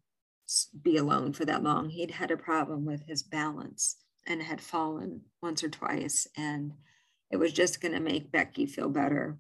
be 0.82 0.98
alone 0.98 1.34
for 1.34 1.46
that 1.46 1.64
long. 1.64 1.90
He'd 1.90 2.12
had 2.12 2.32
a 2.32 2.38
problem 2.38 2.86
with 2.86 3.06
his 3.08 3.24
balance 3.24 3.98
and 4.28 4.42
had 4.42 4.62
fallen 4.62 5.22
once 5.42 5.64
or 5.64 5.70
twice. 5.70 6.28
And 6.38 6.74
it 7.32 7.38
was 7.38 7.54
just 7.54 7.82
going 7.82 7.94
to 7.94 8.00
make 8.00 8.32
Becky 8.32 8.66
feel 8.66 8.90
better 8.90 9.38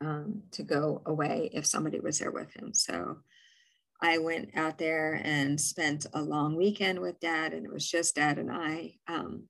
um, 0.00 0.42
to 0.52 0.62
go 0.62 1.02
away 1.06 1.50
if 1.52 1.66
somebody 1.66 2.00
was 2.00 2.18
there 2.18 2.30
with 2.30 2.54
him. 2.54 2.74
So 2.74 3.18
I 4.00 4.18
went 4.18 4.50
out 4.56 4.78
there 4.78 5.20
and 5.22 5.60
spent 5.60 6.06
a 6.12 6.22
long 6.22 6.56
weekend 6.56 7.00
with 7.00 7.20
dad, 7.20 7.52
and 7.52 7.64
it 7.64 7.72
was 7.72 7.88
just 7.88 8.16
dad 8.16 8.38
and 8.38 8.50
I. 8.50 8.94
Um, 9.06 9.44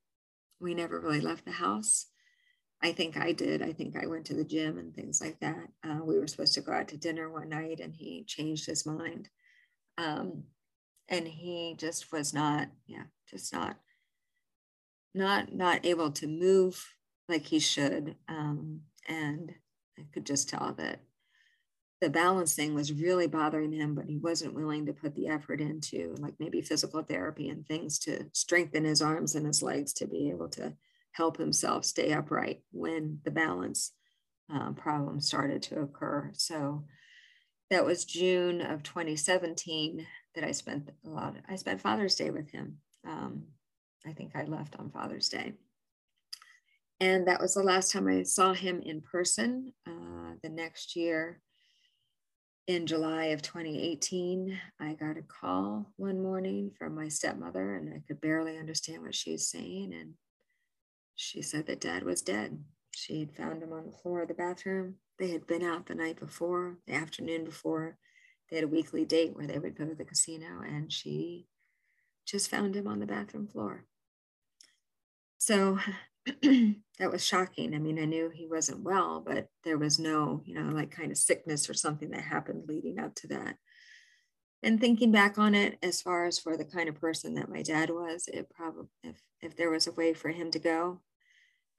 we 0.59 0.75
never 0.75 0.99
really 0.99 1.21
left 1.21 1.45
the 1.45 1.51
house. 1.51 2.05
I 2.81 2.91
think 2.91 3.17
I 3.17 3.31
did. 3.31 3.61
I 3.61 3.73
think 3.73 3.95
I 3.95 4.05
went 4.05 4.25
to 4.25 4.35
the 4.35 4.43
gym 4.43 4.77
and 4.77 4.93
things 4.93 5.21
like 5.21 5.39
that. 5.39 5.69
Uh, 5.83 5.99
we 6.03 6.19
were 6.19 6.27
supposed 6.27 6.53
to 6.53 6.61
go 6.61 6.73
out 6.73 6.89
to 6.89 6.97
dinner 6.97 7.29
one 7.31 7.49
night, 7.49 7.79
and 7.79 7.95
he 7.95 8.25
changed 8.27 8.67
his 8.67 8.85
mind. 8.85 9.29
Um, 9.97 10.43
and 11.09 11.27
he 11.27 11.75
just 11.77 12.11
was 12.11 12.33
not, 12.33 12.69
yeah, 12.87 13.03
just 13.29 13.53
not, 13.53 13.77
not, 15.13 15.53
not 15.53 15.85
able 15.85 16.11
to 16.11 16.27
move 16.27 16.85
like 17.29 17.45
he 17.45 17.59
should. 17.59 18.15
Um, 18.27 18.81
and 19.07 19.53
I 19.97 20.03
could 20.13 20.25
just 20.25 20.49
tell 20.49 20.73
that 20.77 21.01
the 22.01 22.09
balance 22.09 22.53
thing 22.53 22.73
was 22.75 22.91
really 22.91 23.27
bothering 23.27 23.71
him, 23.71 23.95
but 23.95 24.05
he 24.05 24.17
wasn't 24.17 24.55
willing 24.55 24.85
to 24.85 24.93
put 24.93 25.15
the 25.15 25.27
effort 25.27 25.61
into 25.61 26.15
like 26.19 26.33
maybe 26.37 26.61
physical 26.61 27.01
therapy 27.01 27.47
and 27.47 27.65
things 27.65 27.97
to 27.99 28.25
strengthen 28.33 28.83
his 28.83 29.01
arms 29.01 29.35
and 29.35 29.45
his 29.47 29.63
legs 29.63 29.93
to 29.93 30.07
be 30.07 30.29
able 30.29 30.49
to 30.49 30.73
help 31.13 31.37
himself 31.37 31.85
stay 31.85 32.11
upright 32.11 32.61
when 32.71 33.19
the 33.23 33.31
balance 33.31 33.93
uh, 34.53 34.71
problem 34.71 35.21
started 35.21 35.61
to 35.61 35.79
occur. 35.79 36.29
So 36.33 36.83
that 37.69 37.85
was 37.85 38.05
June 38.05 38.61
of 38.61 38.83
2017 38.83 40.05
that 40.35 40.43
I 40.43 40.51
spent 40.51 40.89
a 41.05 41.09
lot. 41.09 41.35
I 41.47 41.55
spent 41.55 41.81
Father's 41.81 42.15
Day 42.15 42.29
with 42.29 42.51
him. 42.51 42.77
Um, 43.07 43.43
I 44.05 44.13
think 44.13 44.35
I 44.35 44.43
left 44.43 44.75
on 44.77 44.91
Father's 44.91 45.29
Day. 45.29 45.53
And 46.99 47.27
that 47.27 47.41
was 47.41 47.53
the 47.53 47.63
last 47.63 47.91
time 47.91 48.07
I 48.07 48.23
saw 48.23 48.53
him 48.53 48.81
in 48.81 49.01
person. 49.01 49.73
Uh, 49.87 50.35
the 50.41 50.49
next 50.49 50.95
year, 50.95 51.41
in 52.67 52.87
July 52.87 53.25
of 53.25 53.41
2018, 53.41 54.57
I 54.79 54.93
got 54.93 55.17
a 55.17 55.21
call 55.21 55.91
one 55.97 56.21
morning 56.21 56.71
from 56.77 56.95
my 56.95 57.09
stepmother, 57.09 57.75
and 57.75 57.93
I 57.93 58.01
could 58.07 58.21
barely 58.21 58.57
understand 58.57 59.01
what 59.01 59.15
she 59.15 59.33
was 59.33 59.49
saying. 59.49 59.93
And 59.93 60.13
she 61.15 61.41
said 61.41 61.67
that 61.67 61.81
dad 61.81 62.03
was 62.03 62.21
dead. 62.21 62.63
She 62.93 63.19
had 63.19 63.35
found 63.35 63.63
him 63.63 63.73
on 63.73 63.85
the 63.85 63.97
floor 63.97 64.21
of 64.21 64.27
the 64.27 64.33
bathroom 64.33 64.95
they 65.19 65.31
had 65.31 65.47
been 65.47 65.63
out 65.63 65.85
the 65.85 65.95
night 65.95 66.19
before, 66.19 66.77
the 66.87 66.93
afternoon 66.93 67.45
before. 67.45 67.97
They 68.49 68.57
had 68.57 68.65
a 68.65 68.69
weekly 68.69 69.05
date 69.05 69.35
where 69.35 69.47
they 69.47 69.59
would 69.59 69.77
go 69.77 69.85
to 69.85 69.95
the 69.95 70.05
casino, 70.05 70.61
and 70.65 70.91
she 70.91 71.47
just 72.25 72.49
found 72.49 72.75
him 72.75 72.87
on 72.87 72.99
the 72.99 73.05
bathroom 73.05 73.47
floor. 73.47 73.85
So 75.37 75.79
that 76.41 77.11
was 77.11 77.25
shocking. 77.25 77.75
I 77.75 77.79
mean, 77.79 77.99
I 77.99 78.05
knew 78.05 78.29
he 78.29 78.47
wasn't 78.47 78.83
well, 78.83 79.23
but 79.25 79.47
there 79.63 79.77
was 79.77 79.99
no, 79.99 80.41
you 80.45 80.55
know, 80.55 80.73
like 80.73 80.91
kind 80.91 81.11
of 81.11 81.17
sickness 81.17 81.69
or 81.69 81.73
something 81.73 82.09
that 82.11 82.21
happened 82.21 82.63
leading 82.67 82.99
up 82.99 83.15
to 83.15 83.27
that. 83.27 83.57
And 84.61 84.79
thinking 84.79 85.11
back 85.11 85.37
on 85.37 85.53
it, 85.53 85.77
as 85.83 86.01
far 86.01 86.25
as 86.25 86.39
for 86.39 86.55
the 86.55 86.63
kind 86.63 86.87
of 86.87 86.99
person 86.99 87.33
that 87.35 87.49
my 87.49 87.61
dad 87.61 87.89
was, 87.89 88.29
it 88.31 88.49
probably, 88.49 88.87
if, 89.03 89.21
if 89.41 89.57
there 89.57 89.69
was 89.69 89.87
a 89.87 89.91
way 89.91 90.13
for 90.13 90.29
him 90.29 90.51
to 90.51 90.59
go, 90.59 91.01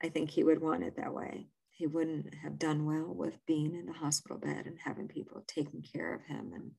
I 0.05 0.09
think 0.09 0.29
he 0.29 0.43
would 0.43 0.61
want 0.61 0.83
it 0.83 0.97
that 0.97 1.15
way. 1.15 1.47
He 1.71 1.87
wouldn't 1.87 2.35
have 2.35 2.59
done 2.59 2.85
well 2.85 3.11
with 3.11 3.43
being 3.47 3.73
in 3.73 3.87
the 3.87 3.93
hospital 3.93 4.37
bed 4.37 4.67
and 4.67 4.77
having 4.83 5.07
people 5.07 5.43
taking 5.47 5.81
care 5.81 6.13
of 6.13 6.21
him 6.21 6.51
and 6.53 6.71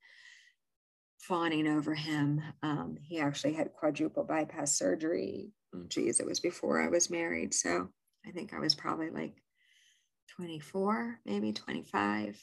fawning 1.19 1.67
over 1.67 1.93
him. 1.93 2.41
Um, 2.63 2.97
he 3.03 3.19
actually 3.19 3.55
had 3.55 3.73
quadruple 3.73 4.23
bypass 4.23 4.79
surgery. 4.79 5.51
Oh, 5.75 5.83
geez, 5.89 6.21
it 6.21 6.27
was 6.27 6.39
before 6.39 6.81
I 6.81 6.89
was 6.89 7.11
married. 7.11 7.53
So 7.53 7.89
I 8.25 8.31
think 8.31 8.55
I 8.55 8.61
was 8.61 8.77
probably 8.77 9.11
like 9.11 9.35
24, 10.37 11.19
maybe 11.27 11.53
25. 11.53 12.41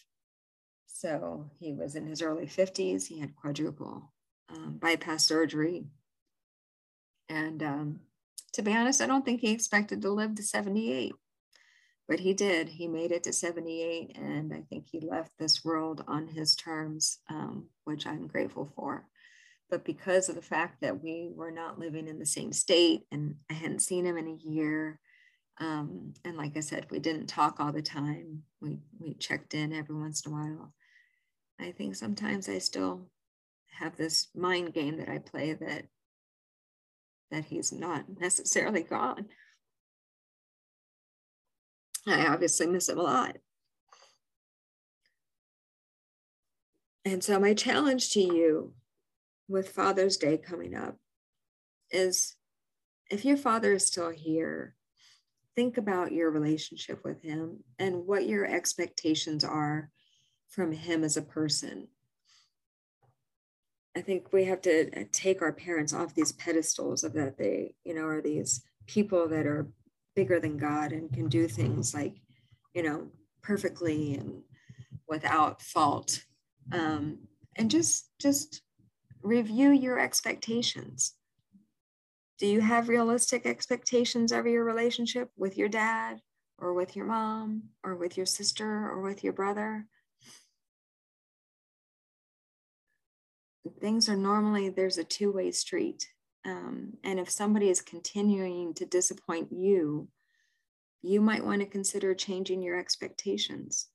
So 0.88 1.50
he 1.60 1.72
was 1.72 1.96
in 1.96 2.06
his 2.06 2.22
early 2.22 2.46
50s. 2.46 3.08
He 3.08 3.20
had 3.20 3.38
quadruple 3.38 4.12
um, 4.50 4.80
bypass 4.82 5.26
surgery. 5.26 5.86
And 7.30 7.64
um, 7.64 8.00
to 8.54 8.62
be 8.62 8.74
honest, 8.74 9.02
I 9.02 9.08
don't 9.08 9.26
think 9.26 9.42
he 9.42 9.52
expected 9.52 10.02
to 10.02 10.12
live 10.12 10.36
to 10.36 10.44
78 10.44 11.14
but 12.08 12.20
he 12.20 12.34
did. 12.34 12.68
He 12.70 12.88
made 12.88 13.12
it 13.12 13.24
to 13.24 13.34
78, 13.34 14.18
and 14.18 14.54
I 14.54 14.64
think 14.70 14.88
he 14.92 15.00
left 15.00 15.32
this 15.40 15.64
world 15.64 16.04
on 16.08 16.28
his 16.28 16.56
terms, 16.56 17.20
um, 17.30 17.68
which 17.86 18.06
I'm 18.06 18.28
grateful 18.28 18.72
for. 18.76 19.06
But 19.70 19.86
because 19.86 20.30
of 20.30 20.36
the 20.36 20.42
fact 20.42 20.82
that 20.82 21.02
we 21.02 21.32
were 21.34 21.52
not 21.52 21.80
living 21.80 22.08
in 22.08 22.20
the 22.20 22.26
same 22.26 22.52
state 22.52 23.04
and 23.12 23.36
I 23.50 23.54
hadn't 23.54 23.82
seen 23.82 24.06
him 24.06 24.18
in 24.18 24.28
a 24.28 24.50
year, 24.50 25.00
um, 25.60 26.14
and 26.26 26.36
like 26.36 26.58
I 26.58 26.60
said, 26.60 26.88
we 26.92 27.00
didn't 27.00 27.28
talk 27.28 27.60
all 27.60 27.72
the 27.72 27.82
time. 27.82 28.44
We 28.62 28.80
we 29.00 29.14
checked 29.14 29.54
in 29.54 29.72
every 29.72 29.96
once 29.96 30.26
in 30.26 30.32
a 30.32 30.36
while. 30.36 30.74
I 31.60 31.72
think 31.72 31.96
sometimes 31.96 32.50
I 32.50 32.58
still 32.58 33.10
have 33.80 33.96
this 33.96 34.28
mind 34.36 34.74
game 34.74 34.98
that 34.98 35.10
I 35.10 35.20
play 35.20 35.54
that 35.54 35.86
that 37.34 37.46
he's 37.46 37.72
not 37.72 38.06
necessarily 38.20 38.84
gone. 38.84 39.26
I 42.08 42.28
obviously 42.28 42.68
miss 42.68 42.90
him 42.90 43.00
a 43.00 43.04
lot. 43.04 43.38
And 47.06 47.24
so, 47.24 47.40
my 47.40 47.54
challenge 47.54 48.12
to 48.12 48.22
you 48.22 48.74
with 49.48 49.70
Father's 49.70 50.18
Day 50.18 50.38
coming 50.38 50.76
up 50.76 50.98
is 51.92 52.36
if 53.10 53.26
your 53.26 53.38
father 53.38 53.74
is 53.74 53.88
still 53.88 54.10
here, 54.10 54.76
think 55.56 55.78
about 55.78 56.12
your 56.12 56.32
relationship 56.32 57.04
with 57.04 57.22
him 57.22 57.64
and 57.80 58.06
what 58.06 58.28
your 58.28 58.46
expectations 58.46 59.44
are 59.44 59.90
from 60.50 60.72
him 60.72 61.04
as 61.04 61.18
a 61.18 61.22
person. 61.22 61.88
I 63.96 64.02
think 64.02 64.34
we 64.34 64.46
have 64.46 64.62
to 64.64 65.06
take 65.06 65.42
our 65.42 65.54
parents 65.54 65.94
off 65.94 66.16
these 66.16 66.32
pedestals 66.32 67.04
of 67.04 67.14
that 67.14 67.38
they, 67.38 67.76
you 67.84 67.94
know, 67.94 68.06
are 68.06 68.22
these 68.22 68.64
people 68.88 69.28
that 69.30 69.46
are 69.46 69.68
bigger 70.16 70.40
than 70.40 70.58
God 70.58 70.92
and 70.92 71.12
can 71.12 71.28
do 71.28 71.48
things 71.48 71.94
like, 71.94 72.16
you 72.74 72.84
know, 72.84 73.08
perfectly 73.42 74.16
and 74.16 74.42
without 75.08 75.62
fault. 75.62 76.24
Um, 76.72 77.20
and 77.56 77.70
just 77.70 78.10
just 78.20 78.62
review 79.22 79.70
your 79.70 80.00
expectations. 80.00 81.14
Do 82.40 82.48
you 82.48 82.62
have 82.62 82.90
realistic 82.90 83.46
expectations 83.46 84.32
of 84.32 84.48
your 84.48 84.64
relationship 84.64 85.30
with 85.38 85.58
your 85.58 85.70
dad 85.70 86.20
or 86.58 86.74
with 86.74 86.96
your 86.96 87.06
mom 87.06 87.64
or 87.84 87.96
with 87.96 88.18
your 88.18 88.26
sister 88.26 88.68
or 88.68 89.02
with 89.02 89.24
your 89.24 89.34
brother? 89.34 89.86
Things 93.80 94.10
are 94.10 94.18
normally, 94.18 94.70
there's 94.70 94.98
a 94.98 95.04
two 95.04 95.32
way 95.32 95.52
street. 95.52 96.08
Um, 96.46 96.94
and 97.04 97.20
if 97.20 97.30
somebody 97.30 97.70
is 97.70 97.82
continuing 97.82 98.74
to 98.76 98.86
disappoint 98.86 99.50
you, 99.52 100.10
you 101.02 101.22
might 101.22 101.46
want 101.46 101.62
to 101.62 101.68
consider 101.68 102.14
changing 102.14 102.62
your 102.62 102.78
expectations. 102.78 103.88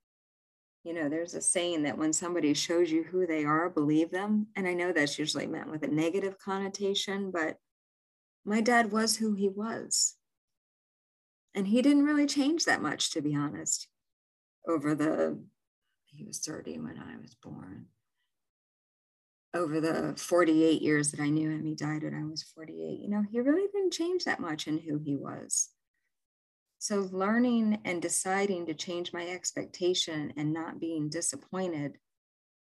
You 0.84 0.94
know, 0.94 1.08
there's 1.08 1.34
a 1.34 1.42
saying 1.42 1.82
that 1.82 1.98
when 1.98 2.12
somebody 2.12 2.54
shows 2.54 2.90
you 2.90 3.02
who 3.04 3.26
they 3.26 3.44
are, 3.44 3.68
believe 3.68 4.10
them. 4.10 4.46
And 4.56 4.66
I 4.66 4.74
know 4.74 4.92
that's 4.92 5.18
usually 5.18 5.46
meant 5.46 5.70
with 5.70 5.82
a 5.82 5.88
negative 5.88 6.38
connotation, 6.38 7.30
but 7.30 7.56
my 8.44 8.60
dad 8.60 8.90
was 8.92 9.16
who 9.16 9.34
he 9.34 9.48
was. 9.48 10.14
And 11.54 11.66
he 11.66 11.82
didn't 11.82 12.04
really 12.04 12.26
change 12.26 12.64
that 12.64 12.80
much, 12.80 13.10
to 13.12 13.20
be 13.20 13.34
honest, 13.34 13.88
over 14.66 14.94
the, 14.94 15.38
he 16.06 16.24
was 16.24 16.38
30 16.38 16.78
when 16.78 16.98
I 16.98 17.20
was 17.20 17.34
born 17.34 17.86
over 19.54 19.80
the 19.80 20.14
48 20.16 20.82
years 20.82 21.10
that 21.10 21.20
I 21.20 21.30
knew 21.30 21.50
him, 21.50 21.64
he 21.64 21.74
died 21.74 22.02
when 22.02 22.14
I 22.14 22.24
was 22.24 22.42
48. 22.42 23.00
You 23.00 23.08
know, 23.08 23.24
he 23.30 23.40
really 23.40 23.66
didn't 23.72 23.92
change 23.92 24.24
that 24.24 24.40
much 24.40 24.66
in 24.66 24.78
who 24.78 24.98
he 24.98 25.16
was. 25.16 25.70
So, 26.78 27.08
learning 27.10 27.80
and 27.84 28.00
deciding 28.00 28.66
to 28.66 28.74
change 28.74 29.12
my 29.12 29.26
expectation 29.26 30.32
and 30.36 30.52
not 30.52 30.78
being 30.78 31.08
disappointed 31.08 31.98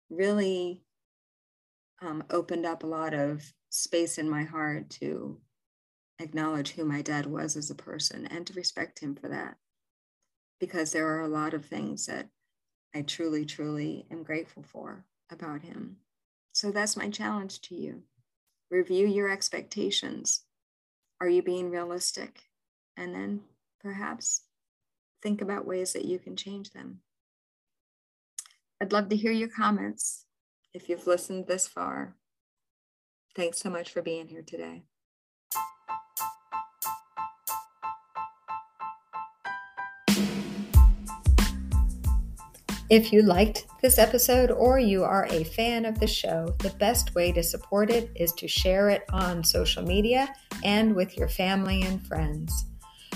really 0.09 0.83
um, 2.01 2.23
opened 2.29 2.65
up 2.65 2.83
a 2.83 2.87
lot 2.87 3.13
of 3.13 3.43
space 3.69 4.17
in 4.17 4.29
my 4.29 4.43
heart 4.43 4.89
to 4.89 5.41
acknowledge 6.19 6.71
who 6.71 6.85
my 6.85 7.01
dad 7.01 7.25
was 7.25 7.57
as 7.57 7.69
a 7.69 7.75
person 7.75 8.25
and 8.27 8.47
to 8.47 8.53
respect 8.53 8.99
him 8.99 9.15
for 9.15 9.27
that. 9.29 9.55
Because 10.59 10.91
there 10.91 11.07
are 11.07 11.21
a 11.21 11.27
lot 11.27 11.53
of 11.53 11.65
things 11.65 12.05
that 12.05 12.29
I 12.95 13.01
truly, 13.01 13.45
truly 13.45 14.05
am 14.09 14.23
grateful 14.23 14.63
for 14.63 15.03
about 15.29 15.61
him. 15.61 15.97
So 16.55 16.71
that's 16.71 16.95
my 16.95 17.09
challenge 17.09 17.59
to 17.63 17.75
you. 17.75 18.03
Review 18.71 19.05
your 19.07 19.29
expectations. 19.29 20.43
Are 21.19 21.27
you 21.27 21.41
being 21.41 21.69
realistic? 21.69 22.43
And 22.95 23.13
then 23.13 23.41
perhaps 23.81 24.43
think 25.21 25.41
about 25.41 25.67
ways 25.67 25.91
that 25.91 26.05
you 26.05 26.17
can 26.17 26.37
change 26.37 26.71
them. 26.71 27.01
I'd 28.79 28.93
love 28.93 29.09
to 29.09 29.17
hear 29.17 29.33
your 29.33 29.49
comments 29.49 30.27
if 30.73 30.87
you've 30.87 31.07
listened 31.07 31.47
this 31.47 31.67
far. 31.67 32.15
Thanks 33.35 33.59
so 33.59 33.69
much 33.69 33.91
for 33.91 34.01
being 34.01 34.29
here 34.29 34.41
today. 34.41 34.83
If 42.87 43.11
you 43.11 43.23
liked 43.23 43.65
this 43.81 43.97
episode 43.97 44.51
or 44.51 44.77
you 44.77 45.03
are 45.03 45.25
a 45.31 45.43
fan 45.43 45.85
of 45.85 45.99
the 45.99 46.05
show, 46.05 46.53
the 46.59 46.69
best 46.77 47.15
way 47.15 47.31
to 47.31 47.41
support 47.41 47.89
it 47.89 48.11
is 48.15 48.31
to 48.33 48.47
share 48.47 48.89
it 48.89 49.05
on 49.11 49.43
social 49.43 49.81
media 49.81 50.31
and 50.63 50.95
with 50.95 51.17
your 51.17 51.27
family 51.27 51.81
and 51.81 52.05
friends. 52.05 52.65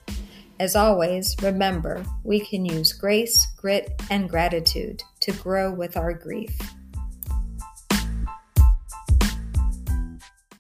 As 0.61 0.75
always, 0.77 1.37
remember 1.43 2.05
we 2.23 2.39
can 2.41 2.65
use 2.65 2.93
grace, 2.93 3.49
grit, 3.57 4.01
and 4.09 4.31
gratitude 4.31 5.03
to 5.21 5.33
grow 5.33 5.73
with 5.73 5.97
our 5.97 6.13
grief. 6.13 6.57